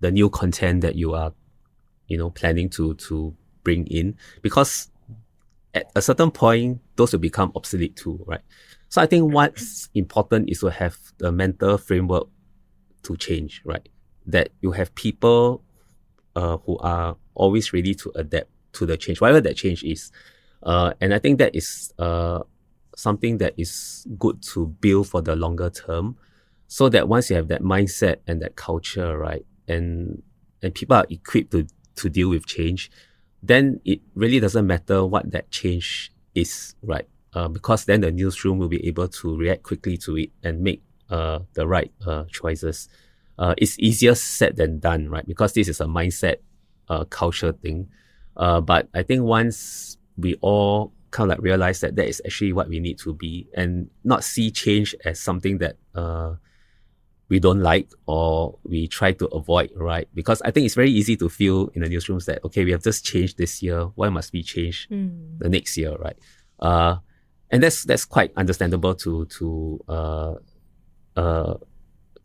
the 0.00 0.10
new 0.10 0.30
content 0.30 0.80
that 0.80 0.94
you 0.94 1.14
are 1.14 1.32
you 2.06 2.16
know 2.16 2.30
planning 2.30 2.70
to 2.70 2.94
to 2.94 3.34
bring 3.62 3.86
in. 3.88 4.16
Because 4.40 4.90
at 5.74 5.90
a 5.94 6.00
certain 6.00 6.30
point 6.30 6.80
those 6.96 7.12
will 7.12 7.20
become 7.20 7.52
obsolete 7.54 7.96
too 7.96 8.22
right? 8.26 8.40
So 8.88 9.02
i 9.02 9.06
think 9.06 9.32
what's 9.34 9.90
important 9.94 10.48
is 10.48 10.60
to 10.60 10.68
have 10.68 10.96
the 11.18 11.30
mental 11.30 11.76
framework 11.76 12.28
to 13.02 13.16
change 13.16 13.60
right? 13.64 13.86
That 14.26 14.48
you 14.62 14.72
have 14.72 14.94
people 14.94 15.62
uh, 16.36 16.58
who 16.58 16.78
are 16.78 17.16
always 17.34 17.72
ready 17.72 17.94
to 17.94 18.12
adapt 18.14 18.48
to 18.74 18.86
the 18.86 18.96
change, 18.96 19.20
whatever 19.20 19.40
that 19.40 19.56
change 19.56 19.82
is. 19.82 20.12
Uh, 20.62 20.92
and 21.00 21.14
I 21.14 21.18
think 21.18 21.38
that 21.38 21.56
is 21.56 21.92
uh, 21.98 22.40
something 22.94 23.38
that 23.38 23.54
is 23.56 24.06
good 24.18 24.42
to 24.52 24.66
build 24.66 25.08
for 25.08 25.22
the 25.22 25.34
longer 25.34 25.70
term, 25.70 26.16
so 26.68 26.88
that 26.90 27.08
once 27.08 27.30
you 27.30 27.36
have 27.36 27.48
that 27.48 27.62
mindset 27.62 28.16
and 28.26 28.40
that 28.42 28.56
culture, 28.56 29.16
right, 29.18 29.44
and 29.66 30.22
and 30.62 30.74
people 30.74 30.96
are 30.96 31.06
equipped 31.08 31.52
to 31.52 31.66
to 31.96 32.08
deal 32.10 32.28
with 32.28 32.46
change, 32.46 32.90
then 33.42 33.80
it 33.84 34.00
really 34.14 34.40
doesn't 34.40 34.66
matter 34.66 35.04
what 35.04 35.30
that 35.32 35.50
change 35.50 36.12
is, 36.34 36.74
right? 36.82 37.08
Uh, 37.32 37.48
because 37.48 37.84
then 37.84 38.00
the 38.00 38.10
newsroom 38.10 38.58
will 38.58 38.68
be 38.68 38.86
able 38.86 39.08
to 39.08 39.36
react 39.36 39.62
quickly 39.62 39.96
to 39.96 40.16
it 40.16 40.30
and 40.42 40.60
make 40.60 40.82
uh, 41.10 41.38
the 41.54 41.66
right 41.66 41.92
uh, 42.06 42.24
choices. 42.30 42.88
Uh, 43.38 43.54
it's 43.58 43.78
easier 43.78 44.14
said 44.14 44.56
than 44.56 44.78
done, 44.78 45.08
right? 45.08 45.26
Because 45.26 45.52
this 45.52 45.68
is 45.68 45.80
a 45.80 45.84
mindset 45.84 46.36
uh, 46.88 47.04
culture 47.04 47.52
thing. 47.52 47.88
Uh, 48.36 48.60
but 48.60 48.88
I 48.94 49.02
think 49.02 49.22
once 49.22 49.98
we 50.16 50.34
all 50.40 50.92
kind 51.10 51.30
of 51.30 51.38
like 51.38 51.44
realize 51.44 51.80
that 51.80 51.96
that 51.96 52.08
is 52.08 52.20
actually 52.24 52.52
what 52.52 52.68
we 52.68 52.80
need 52.80 52.98
to 52.98 53.14
be 53.14 53.48
and 53.54 53.88
not 54.04 54.24
see 54.24 54.50
change 54.50 54.94
as 55.04 55.20
something 55.20 55.58
that 55.58 55.76
uh, 55.94 56.34
we 57.28 57.40
don't 57.40 57.60
like 57.60 57.90
or 58.06 58.58
we 58.62 58.86
try 58.86 59.12
to 59.12 59.26
avoid, 59.28 59.70
right? 59.74 60.08
Because 60.14 60.42
I 60.42 60.50
think 60.50 60.66
it's 60.66 60.74
very 60.74 60.90
easy 60.90 61.16
to 61.16 61.28
feel 61.28 61.68
in 61.74 61.82
the 61.82 61.88
newsrooms 61.88 62.26
that, 62.26 62.44
okay, 62.44 62.64
we 62.64 62.70
have 62.70 62.82
just 62.82 63.04
changed 63.04 63.38
this 63.38 63.62
year. 63.62 63.84
Why 63.94 64.08
must 64.08 64.32
we 64.32 64.42
change 64.42 64.88
mm. 64.90 65.38
the 65.38 65.48
next 65.48 65.76
year, 65.76 65.96
right? 65.96 66.16
Uh, 66.60 66.96
and 67.50 67.62
that's 67.62 67.84
that's 67.84 68.04
quite 68.04 68.32
understandable 68.36 68.94
to 68.96 69.24
to 69.26 69.80
uh, 69.88 70.34
uh, 71.16 71.54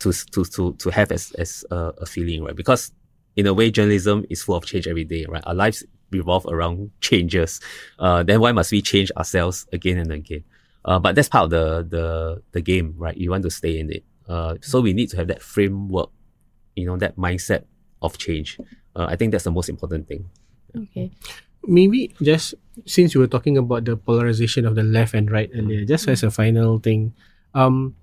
to 0.01 0.11
to 0.11 0.43
to 0.45 0.73
to 0.73 0.89
have 0.89 1.11
as 1.11 1.31
as 1.37 1.65
a, 1.71 1.93
a 1.99 2.05
feeling, 2.05 2.43
right? 2.43 2.55
Because 2.55 2.91
in 3.35 3.47
a 3.47 3.53
way, 3.53 3.71
journalism 3.71 4.25
is 4.29 4.43
full 4.43 4.55
of 4.55 4.65
change 4.65 4.87
every 4.87 5.05
day, 5.05 5.25
right? 5.27 5.43
Our 5.45 5.55
lives 5.55 5.83
revolve 6.11 6.45
around 6.45 6.91
changes. 7.01 7.59
Uh, 7.97 8.23
then 8.23 8.41
why 8.41 8.51
must 8.51 8.71
we 8.71 8.81
change 8.81 9.11
ourselves 9.17 9.65
again 9.71 9.97
and 9.97 10.11
again? 10.11 10.43
Uh, 10.83 10.99
but 10.99 11.15
that's 11.15 11.29
part 11.29 11.45
of 11.45 11.49
the, 11.51 11.85
the, 11.87 12.41
the 12.53 12.61
game, 12.61 12.95
right? 12.97 13.15
You 13.15 13.29
want 13.29 13.43
to 13.43 13.51
stay 13.51 13.79
in 13.79 13.91
it. 13.91 14.03
Uh, 14.27 14.55
so 14.61 14.81
we 14.81 14.93
need 14.93 15.09
to 15.09 15.17
have 15.17 15.27
that 15.27 15.41
framework 15.41 16.09
you 16.75 16.85
know 16.85 16.97
that 16.97 17.15
mindset 17.17 17.65
of 18.01 18.17
change. 18.17 18.59
Uh, 18.95 19.05
I 19.09 19.15
think 19.15 19.31
that's 19.31 19.43
the 19.43 19.51
most 19.51 19.69
important 19.69 20.07
thing. 20.07 20.29
Okay. 20.75 21.11
maybe 21.67 22.15
just 22.21 22.55
since 22.85 23.13
you 23.13 23.19
were 23.19 23.27
talking 23.27 23.57
about 23.57 23.83
the 23.83 23.97
polarization 23.97 24.65
of 24.65 24.75
the 24.75 24.83
left 24.83 25.13
and 25.13 25.29
right 25.29 25.51
earlier, 25.53 25.85
just 25.85 26.07
as 26.07 26.23
a 26.23 26.31
final 26.31 26.79
thing, 26.79 27.13
um, 27.53 27.93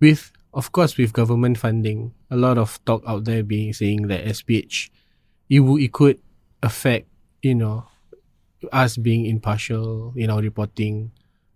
with 0.00 0.31
of 0.54 0.72
course 0.72 0.96
with 0.96 1.12
government 1.12 1.58
funding, 1.58 2.12
a 2.30 2.36
lot 2.36 2.58
of 2.58 2.82
talk 2.84 3.02
out 3.06 3.24
there 3.24 3.42
being 3.42 3.72
saying 3.72 4.08
that 4.08 4.24
SPH, 4.24 4.90
it, 5.48 5.60
w- 5.60 5.84
it 5.84 5.92
could 5.92 6.18
affect 6.62 7.08
you 7.42 7.54
know 7.54 7.84
us 8.70 8.96
being 8.96 9.26
impartial 9.26 10.12
in 10.16 10.30
our 10.30 10.40
reporting. 10.40 11.10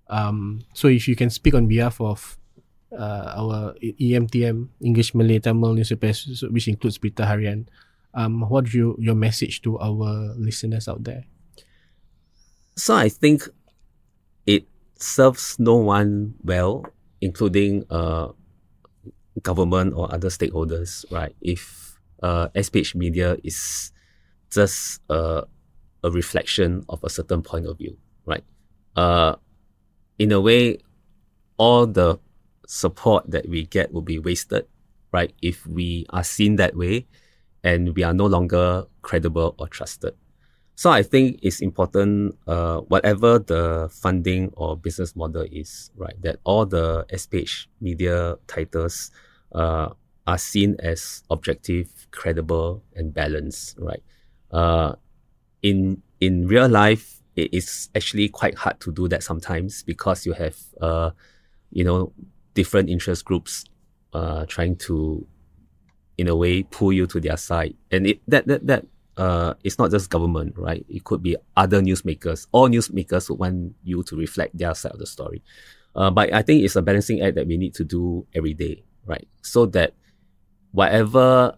Um, 0.09 0.63
so 0.73 0.89
if 0.89 1.07
you 1.09 1.17
can 1.17 1.31
speak 1.31 1.55
on 1.55 1.67
behalf 1.67 2.01
of 2.01 2.37
uh, 2.93 3.35
our 3.37 3.75
EMTM 3.83 4.69
English 4.81 5.15
Malay 5.15 5.39
Tamil 5.39 5.75
newspapers, 5.75 6.45
which 6.51 6.69
includes 6.69 6.99
Berita 6.99 7.27
Harian, 7.27 7.67
um, 8.15 8.49
what's 8.49 8.75
your, 8.75 8.97
your 8.99 9.15
message 9.15 9.63
to 9.63 9.79
our 9.79 10.35
listeners 10.37 10.89
out 10.89 11.05
there? 11.05 11.25
So 12.77 12.95
I 12.95 13.09
think 13.09 13.49
it 14.47 14.67
serves 14.97 15.59
no 15.59 15.77
one 15.77 16.35
well, 16.43 16.87
including 17.21 17.85
uh, 17.91 18.29
government 19.42 19.94
or 19.94 20.12
other 20.12 20.29
stakeholders, 20.29 21.05
right? 21.11 21.35
If 21.40 21.99
uh, 22.22 22.49
SPH 22.55 22.94
media 22.94 23.37
is 23.44 23.92
just 24.51 25.01
uh, 25.11 25.42
a 26.03 26.11
reflection 26.11 26.85
of 26.88 27.03
a 27.05 27.11
certain 27.11 27.42
point 27.42 27.66
of 27.66 27.79
view, 27.79 27.96
right? 28.25 28.44
Uh, 28.94 29.37
in 30.18 30.33
a 30.33 30.40
way, 30.40 30.79
all 31.59 31.87
the 31.87 32.18
support 32.66 33.31
that 33.31 33.49
we 33.49 33.66
get 33.66 33.92
will 33.92 34.03
be 34.03 34.18
wasted, 34.18 34.66
right? 35.12 35.33
If 35.42 35.66
we 35.66 36.07
are 36.11 36.25
seen 36.25 36.57
that 36.57 36.77
way 36.77 37.07
and 37.62 37.94
we 37.94 38.03
are 38.03 38.14
no 38.14 38.27
longer 38.27 38.85
credible 39.03 39.55
or 39.59 39.68
trusted. 39.68 40.14
So 40.77 40.90
I 40.90 41.03
think 41.03 41.40
it's 41.42 41.61
important, 41.61 42.37
uh, 42.46 42.81
whatever 42.81 43.38
the 43.38 43.88
funding 43.90 44.53
or 44.57 44.77
business 44.77 45.16
model 45.16 45.46
is, 45.51 45.90
right, 45.96 46.20
that 46.20 46.37
all 46.44 46.66
the 46.66 47.07
SPH 47.09 47.66
media 47.81 48.37
titles 48.46 49.11
uh, 49.53 49.91
are 50.27 50.39
seen 50.39 50.77
as 50.81 51.23
objective, 51.31 51.89
credible, 52.11 52.83
and 52.95 53.15
balanced, 53.15 53.79
right? 53.79 54.03
Uh, 54.51 54.95
in 55.63 56.03
in 56.21 56.47
real 56.47 56.69
life, 56.69 57.23
it 57.37 57.53
is 57.53 57.89
actually 57.95 58.29
quite 58.29 58.55
hard 58.55 58.81
to 58.81 58.93
do 58.93 59.09
that 59.09 59.23
sometimes 59.23 59.83
because 59.83 60.27
you 60.27 60.33
have, 60.33 60.57
uh, 60.81 61.11
you 61.71 61.85
know, 61.85 62.13
different 62.55 62.89
interest 62.89 63.25
groups 63.25 63.65
uh, 64.13 64.47
trying 64.47 64.77
to, 64.77 65.27
in 66.19 66.29
a 66.29 66.35
way, 66.35 66.63
pull 66.63 66.93
you 66.93 67.07
to 67.07 67.21
their 67.21 67.37
side, 67.37 67.75
and 67.91 68.07
it 68.07 68.21
that 68.27 68.47
that 68.47 68.67
that 68.67 68.87
uh, 69.17 69.55
it's 69.65 69.79
not 69.79 69.91
just 69.91 70.11
government, 70.11 70.55
right? 70.57 70.85
It 70.89 71.05
could 71.05 71.23
be 71.23 71.37
other 71.57 71.81
newsmakers. 71.81 72.47
All 72.53 72.69
newsmakers 72.69 73.29
would 73.31 73.39
want 73.39 73.75
you 73.85 74.03
to 74.05 74.17
reflect 74.17 74.57
their 74.57 74.75
side 74.75 74.93
of 74.93 74.99
the 74.99 75.07
story. 75.07 75.43
Uh, 75.95 76.11
but 76.11 76.33
I 76.33 76.43
think 76.43 76.63
it's 76.63 76.77
a 76.77 76.83
balancing 76.83 77.23
act 77.23 77.37
that 77.37 77.47
we 77.47 77.57
need 77.57 77.73
to 77.75 77.85
do 77.85 78.27
every 78.35 78.53
day, 78.53 78.85
right? 79.07 79.27
So 79.42 79.66
that 79.66 79.95
whatever 80.73 81.55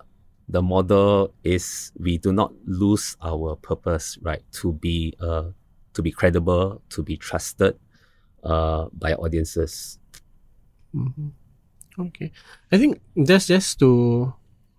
the 0.49 0.63
model 0.63 1.35
is, 1.45 1.93
we 1.99 2.19
do 2.19 2.33
not 2.33 2.53
lose 2.65 3.17
our 3.23 3.57
purpose, 3.57 4.19
right? 4.23 4.43
To 4.63 4.73
be 4.73 5.15
uh, 5.21 5.53
to 5.95 6.03
be 6.03 6.11
credible, 6.11 6.81
to 6.91 7.03
be 7.03 7.17
trusted 7.17 7.77
uh, 8.45 8.87
by 8.93 9.15
audiences. 9.15 9.99
Mm-hmm. 10.95 11.29
Okay, 11.99 12.31
I 12.71 12.79
think 12.79 13.01
that's 13.17 13.49
just 13.49 13.79
to 13.81 14.33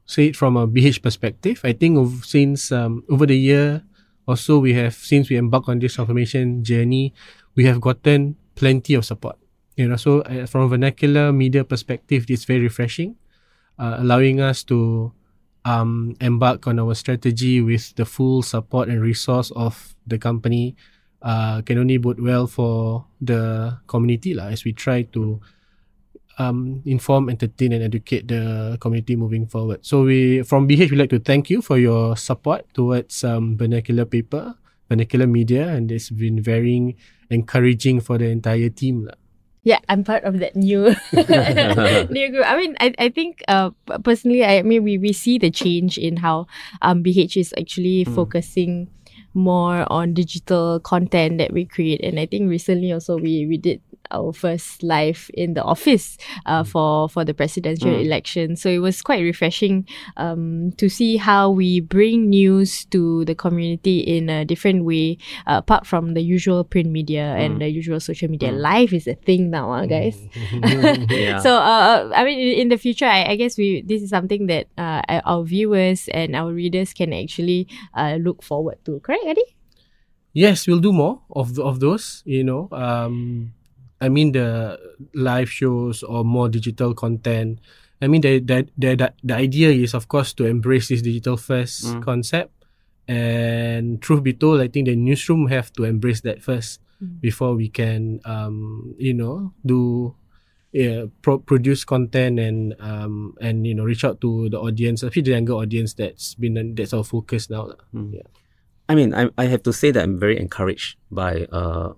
say 0.06 0.28
it 0.32 0.36
from 0.36 0.56
a 0.58 0.68
BH 0.68 1.04
perspective. 1.04 1.62
I 1.64 1.74
think 1.74 1.98
of 2.00 2.26
since 2.26 2.72
um, 2.72 3.04
over 3.10 3.26
the 3.26 3.38
year 3.38 3.84
or 4.26 4.38
so, 4.38 4.60
we 4.60 4.74
have 4.74 4.96
since 4.96 5.30
we 5.30 5.38
embarked 5.38 5.70
on 5.70 5.80
this 5.80 5.96
transformation 5.96 6.64
journey, 6.64 7.14
we 7.56 7.66
have 7.66 7.82
gotten 7.82 8.38
plenty 8.56 8.96
of 8.96 9.06
support. 9.06 9.38
You 9.80 9.88
know, 9.88 9.96
so 9.96 10.28
uh, 10.28 10.44
from 10.44 10.68
a 10.68 10.68
vernacular 10.68 11.32
media 11.32 11.64
perspective, 11.64 12.28
it's 12.28 12.44
very 12.44 12.68
refreshing, 12.68 13.16
uh, 13.80 13.96
allowing 14.04 14.44
us 14.44 14.62
to 14.68 15.14
um, 15.64 16.20
embark 16.20 16.68
on 16.68 16.84
our 16.84 16.92
strategy 17.00 17.64
with 17.64 17.96
the 17.96 18.04
full 18.04 18.44
support 18.44 18.90
and 18.90 19.00
resource 19.00 19.56
of 19.56 19.96
the 20.06 20.20
company. 20.20 20.76
Uh, 21.22 21.62
can 21.62 21.78
only 21.78 21.96
bode 21.96 22.20
well 22.20 22.44
for 22.48 23.08
the 23.24 23.72
community 23.88 24.36
lah, 24.36 24.52
as 24.52 24.68
we 24.68 24.76
try 24.76 25.04
to 25.16 25.40
um, 26.40 26.84
inform, 26.84 27.30
entertain, 27.30 27.72
and 27.72 27.84
educate 27.84 28.28
the 28.28 28.76
community 28.84 29.16
moving 29.16 29.48
forward. 29.48 29.80
So 29.88 30.04
we 30.04 30.44
from 30.44 30.68
BH, 30.68 30.92
we'd 30.92 31.00
like 31.00 31.16
to 31.16 31.24
thank 31.24 31.50
you 31.50 31.62
for 31.62 31.80
your 31.80 32.20
support 32.20 32.68
towards 32.76 33.24
um, 33.24 33.56
vernacular 33.56 34.04
paper, 34.04 34.56
vernacular 34.92 35.28
media, 35.28 35.72
and 35.72 35.92
it's 35.92 36.10
been 36.10 36.44
very 36.44 37.00
encouraging 37.30 38.04
for 38.04 38.20
the 38.20 38.28
entire 38.28 38.68
team. 38.68 39.08
lah. 39.08 39.19
Yeah, 39.64 39.80
I'm 39.90 40.04
part 40.04 40.24
of 40.24 40.40
that 40.40 40.56
new 40.56 40.96
new 41.12 42.28
group. 42.32 42.46
I 42.48 42.56
mean, 42.56 42.78
I, 42.80 42.94
I 42.98 43.10
think 43.10 43.44
uh 43.48 43.72
personally, 44.04 44.44
I 44.46 44.64
mean 44.64 44.84
we, 44.84 44.98
we 44.98 45.12
see 45.12 45.38
the 45.38 45.52
change 45.52 45.98
in 45.98 46.18
how 46.18 46.48
um 46.82 47.04
BH 47.04 47.36
is 47.36 47.54
actually 47.60 48.06
focusing 48.06 48.88
more 49.34 49.86
on 49.92 50.14
digital 50.14 50.80
content 50.80 51.38
that 51.40 51.52
we 51.52 51.66
create, 51.66 52.00
and 52.04 52.20
I 52.20 52.26
think 52.26 52.50
recently 52.50 52.92
also 52.94 53.18
we 53.18 53.46
we 53.46 53.58
did 53.58 53.82
our 54.12 54.34
first 54.34 54.84
live 54.84 55.30
in 55.34 55.54
the 55.54 55.64
office 55.64 56.18
uh, 56.46 56.64
for 56.64 57.10
for 57.10 57.24
the 57.26 57.34
presidential 57.34 57.94
election. 57.94 58.56
So 58.56 58.70
it 58.70 58.80
was 58.80 59.02
quite 59.02 59.22
refreshing 59.22 59.88
um, 60.18 60.72
to 60.78 60.90
see 60.90 61.18
how 61.18 61.50
we 61.50 61.80
bring 61.80 62.30
news 62.30 62.86
to 62.86 63.26
the 63.26 63.36
community 63.36 64.00
in 64.00 64.30
a 64.30 64.46
different 64.46 64.86
way, 64.86 65.18
uh, 65.48 65.62
apart 65.62 65.86
from 65.86 66.14
the 66.14 66.22
usual 66.22 66.64
print 66.64 66.90
media 66.90 67.36
and 67.36 67.62
the 67.62 67.70
usual 67.70 68.00
social 68.00 68.30
media. 68.30 68.52
Live 68.52 68.94
is 68.94 69.08
a 69.08 69.16
thing 69.16 69.50
now, 69.50 69.72
ah, 69.72 69.86
guys. 69.86 70.18
Yeah. 71.10 71.40
So, 71.40 71.56
uh, 71.56 72.12
I 72.16 72.24
mean, 72.24 72.40
in 72.40 72.70
the 72.70 72.78
future, 72.78 73.06
I, 73.06 73.32
I 73.32 73.36
guess 73.36 73.58
we 73.58 73.82
this 73.82 74.02
is 74.02 74.10
something 74.10 74.48
that 74.48 74.68
uh, 74.78 75.02
our 75.26 75.44
viewers 75.44 76.08
and 76.14 76.36
our 76.36 76.52
readers 76.52 76.94
can 76.94 77.14
actually 77.14 77.68
uh, 77.94 78.18
look 78.20 78.44
forward 78.44 78.78
to. 78.86 79.00
Correct, 79.00 79.26
Adi? 79.28 79.44
Yes, 80.34 80.68
we'll 80.68 80.80
do 80.80 80.94
more 80.94 81.22
of 81.34 81.56
th- 81.56 81.66
of 81.66 81.80
those. 81.80 82.22
You 82.26 82.44
know, 82.44 82.70
um, 82.72 83.54
I 84.02 84.10
mean 84.10 84.32
the 84.32 84.80
live 85.14 85.50
shows 85.52 86.04
or 86.04 86.24
more 86.24 86.48
digital 86.50 86.94
content. 86.94 87.60
I 88.02 88.08
mean 88.08 88.22
the 88.22 88.40
the 88.40 88.68
the 88.78 88.96
the, 88.96 89.14
the 89.24 89.36
idea 89.36 89.70
is 89.72 89.94
of 89.94 90.08
course 90.08 90.34
to 90.40 90.46
embrace 90.46 90.88
this 90.88 91.02
digital 91.02 91.38
first 91.38 91.86
Mm. 91.86 92.02
concept. 92.04 92.52
And 93.10 94.00
truth 94.02 94.22
be 94.22 94.34
told, 94.34 94.62
I 94.62 94.68
think 94.70 94.86
the 94.86 94.96
newsroom 94.96 95.48
have 95.50 95.74
to 95.74 95.84
embrace 95.84 96.22
that 96.22 96.44
first 96.44 96.80
Mm. 97.02 97.22
before 97.22 97.56
we 97.56 97.70
can, 97.70 98.20
um, 98.26 98.94
you 99.00 99.14
know, 99.14 99.54
do. 99.66 100.16
Yeah, 100.72 101.06
pro- 101.26 101.40
produce 101.42 101.82
content 101.84 102.38
and 102.38 102.76
um 102.78 103.34
and 103.42 103.66
you 103.66 103.74
know 103.74 103.82
reach 103.90 104.06
out 104.06 104.22
to 104.22 104.50
the 104.54 104.60
audience, 104.62 105.02
especially 105.02 105.24
the 105.26 105.32
younger 105.34 105.54
audience 105.58 105.96
that's 105.98 106.36
been 106.38 106.76
that's 106.78 106.94
our 106.94 107.02
focus 107.04 107.50
now. 107.50 107.74
Mm. 107.90 108.14
Yeah. 108.22 108.30
I 108.86 108.94
mean, 108.94 109.16
I, 109.18 109.34
I 109.34 109.46
have 109.50 109.64
to 109.66 109.74
say 109.74 109.90
that 109.90 110.04
I'm 110.06 110.20
very 110.22 110.38
encouraged 110.38 111.02
by 111.10 111.50
uh, 111.50 111.98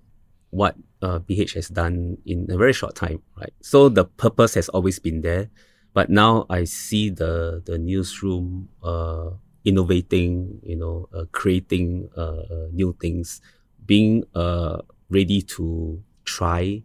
what 0.52 0.76
uh, 1.00 1.18
BH 1.18 1.54
has 1.56 1.68
done 1.72 2.18
in 2.28 2.46
a 2.52 2.56
very 2.60 2.72
short 2.76 2.94
time, 2.94 3.24
right? 3.40 3.52
So 3.64 3.88
the 3.88 4.04
purpose 4.04 4.52
has 4.54 4.68
always 4.68 5.00
been 5.00 5.22
there, 5.24 5.48
but 5.96 6.12
now 6.12 6.44
I 6.52 6.64
see 6.68 7.08
the 7.08 7.64
the 7.64 7.80
newsroom 7.80 8.68
uh, 8.84 9.32
innovating, 9.64 10.60
you 10.62 10.76
know, 10.76 11.08
uh, 11.16 11.24
creating 11.32 12.12
uh, 12.16 12.44
uh, 12.52 12.66
new 12.70 12.92
things, 13.00 13.40
being 13.88 14.24
uh, 14.36 14.84
ready 15.08 15.40
to 15.56 16.04
try, 16.28 16.84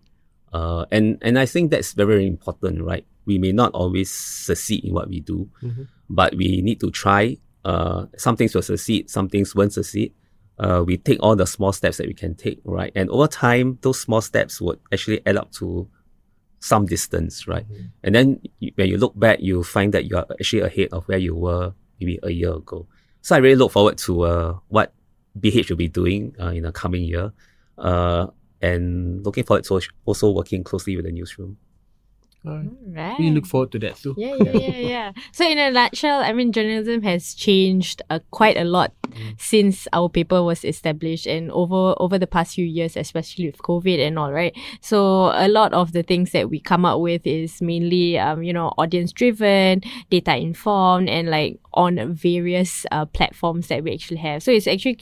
uh, 0.56 0.88
and 0.90 1.20
and 1.22 1.38
I 1.38 1.46
think 1.46 1.70
that's 1.70 1.92
very, 1.92 2.24
very 2.24 2.28
important, 2.28 2.82
right? 2.88 3.06
We 3.28 3.38
may 3.38 3.52
not 3.52 3.76
always 3.76 4.08
succeed 4.10 4.88
in 4.88 4.96
what 4.96 5.12
we 5.12 5.20
do, 5.20 5.52
Mhm. 5.60 5.92
but 6.08 6.32
we 6.40 6.64
need 6.64 6.80
to 6.80 6.90
try. 6.90 7.36
Uh, 7.68 8.08
some 8.16 8.40
things 8.40 8.56
will 8.56 8.64
succeed, 8.64 9.12
some 9.12 9.28
things 9.28 9.52
won't 9.52 9.76
succeed. 9.76 10.16
Uh, 10.60 10.84
we 10.86 10.98
take 10.98 11.20
all 11.22 11.36
the 11.36 11.46
small 11.46 11.72
steps 11.72 11.98
that 11.98 12.08
we 12.08 12.14
can 12.14 12.34
take, 12.36 12.60
right? 12.64 12.92
And 12.96 13.10
over 13.10 13.28
time, 13.28 13.78
those 13.82 14.00
small 14.00 14.22
steps 14.22 14.60
would 14.60 14.80
actually 14.92 15.22
add 15.26 15.38
up 15.38 15.52
to 15.54 15.88
some 16.60 16.86
distance, 16.86 17.48
right? 17.48 17.66
And 18.04 18.16
then 18.16 18.42
you, 18.60 18.72
when 18.76 18.90
you 18.90 18.98
look 18.98 19.18
back, 19.18 19.40
you 19.40 19.64
find 19.64 19.94
that 19.94 20.06
you 20.06 20.18
are 20.18 20.26
actually 20.32 20.62
ahead 20.62 20.90
of 20.92 21.08
where 21.08 21.20
you 21.20 21.36
were 21.36 21.74
maybe 22.00 22.20
a 22.24 22.32
year 22.32 22.54
ago. 22.54 22.88
So 23.22 23.36
I 23.36 23.40
really 23.40 23.56
look 23.56 23.72
forward 23.72 23.98
to 24.00 24.22
uh, 24.24 24.60
what 24.70 24.94
BH 25.40 25.70
will 25.70 25.78
be 25.78 25.88
doing 25.88 26.36
uh, 26.40 26.48
in 26.48 26.64
the 26.64 26.72
coming 26.72 27.04
year, 27.04 27.32
uh, 27.78 28.28
and 28.62 29.24
looking 29.24 29.44
forward 29.44 29.66
to 29.66 29.82
also 30.06 30.32
working 30.32 30.64
closely 30.64 30.96
with 30.96 31.06
the 31.06 31.12
newsroom. 31.12 31.58
Right. 32.44 33.20
We 33.20 33.30
look 33.32 33.46
forward 33.46 33.72
to 33.74 33.80
that 33.80 33.98
too. 33.98 34.16
Yeah, 34.18 34.36
yeah, 34.40 34.52
yeah, 34.52 34.78
yeah. 34.78 35.12
So, 35.32 35.48
in 35.48 35.58
a 35.58 35.70
nutshell, 35.70 36.22
I 36.22 36.32
mean, 36.34 36.52
journalism 36.52 37.02
has 37.02 37.34
changed 37.34 38.02
uh, 38.10 38.20
quite 38.32 38.58
a 38.58 38.64
lot 38.64 38.94
since 39.38 39.88
our 39.94 40.08
paper 40.10 40.44
was 40.44 40.64
established, 40.64 41.28
and 41.28 41.52
over 41.52 41.96
over 42.00 42.18
the 42.18 42.28
past 42.28 42.56
few 42.56 42.66
years, 42.66 42.96
especially 42.96 43.48
with 43.48 43.58
COVID 43.58 44.00
and 44.00 44.18
all, 44.18 44.32
right? 44.32 44.56
So, 44.82 45.32
a 45.34 45.48
lot 45.48 45.74
of 45.74 45.92
the 45.92 46.04
things 46.04 46.32
that 46.32 46.50
we 46.50 46.60
come 46.60 46.86
up 46.86 47.00
with 47.02 47.26
is 47.28 47.62
mainly, 47.62 48.18
um, 48.18 48.44
you 48.44 48.54
know, 48.54 48.74
audience 48.78 49.12
driven, 49.12 49.82
data 50.10 50.38
informed, 50.38 51.10
and 51.10 51.30
like 51.30 51.60
on 51.74 52.14
various 52.14 52.86
uh, 52.92 53.06
platforms 53.06 53.68
that 53.68 53.84
we 53.84 53.94
actually 53.94 54.18
have. 54.18 54.44
So, 54.44 54.52
it's 54.52 54.68
actually 54.68 55.00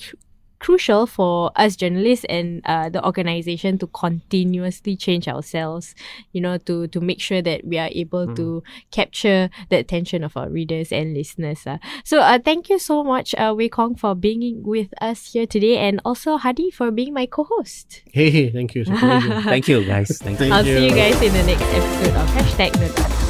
crucial 0.60 1.06
for 1.06 1.52
us 1.56 1.76
journalists 1.76 2.26
and 2.30 2.62
uh, 2.66 2.90
the 2.90 3.04
organization 3.06 3.78
to 3.78 3.88
continuously 3.88 4.96
change 4.96 5.28
ourselves 5.28 5.96
you 6.32 6.42
know 6.42 6.58
to 6.58 6.88
to 6.88 7.00
make 7.02 7.20
sure 7.22 7.42
that 7.42 7.66
we 7.66 7.78
are 7.78 7.90
able 7.92 8.34
to 8.36 8.64
capture 8.92 9.50
the 9.70 9.78
attention 9.78 10.24
of 10.24 10.36
our 10.38 10.50
readers 10.50 10.92
and 10.92 11.14
listeners 11.14 11.68
uh. 11.68 11.78
so 12.04 12.20
uh, 12.20 12.40
thank 12.40 12.70
you 12.70 12.80
so 12.80 13.04
much 13.04 13.36
uh, 13.36 13.54
Wei 13.56 13.70
Kong 13.70 13.96
for 13.96 14.16
being 14.16 14.64
with 14.64 14.94
us 15.02 15.34
here 15.34 15.46
today 15.46 15.78
and 15.78 16.00
also 16.06 16.38
Hadi 16.38 16.72
for 16.72 16.92
being 16.92 17.14
my 17.14 17.26
co-host 17.26 18.04
Hey, 18.12 18.30
hey, 18.30 18.50
thank 18.50 18.76
you. 18.76 18.82
It's 18.82 18.90
a 18.90 18.96
pleasure. 18.96 19.42
Thank 19.42 19.68
you, 19.68 19.84
guys. 19.84 20.18
Thank 20.20 20.40
you. 20.40 20.52
I'll 20.52 20.64
see 20.64 20.72
you 20.72 20.90
you. 20.90 20.96
guys 20.96 21.22
in 21.22 21.34
the 21.34 21.44
next 21.44 21.64
episode 21.64 22.16
of 22.16 22.30
hashtag 22.30 22.72
Notas. 22.72 23.25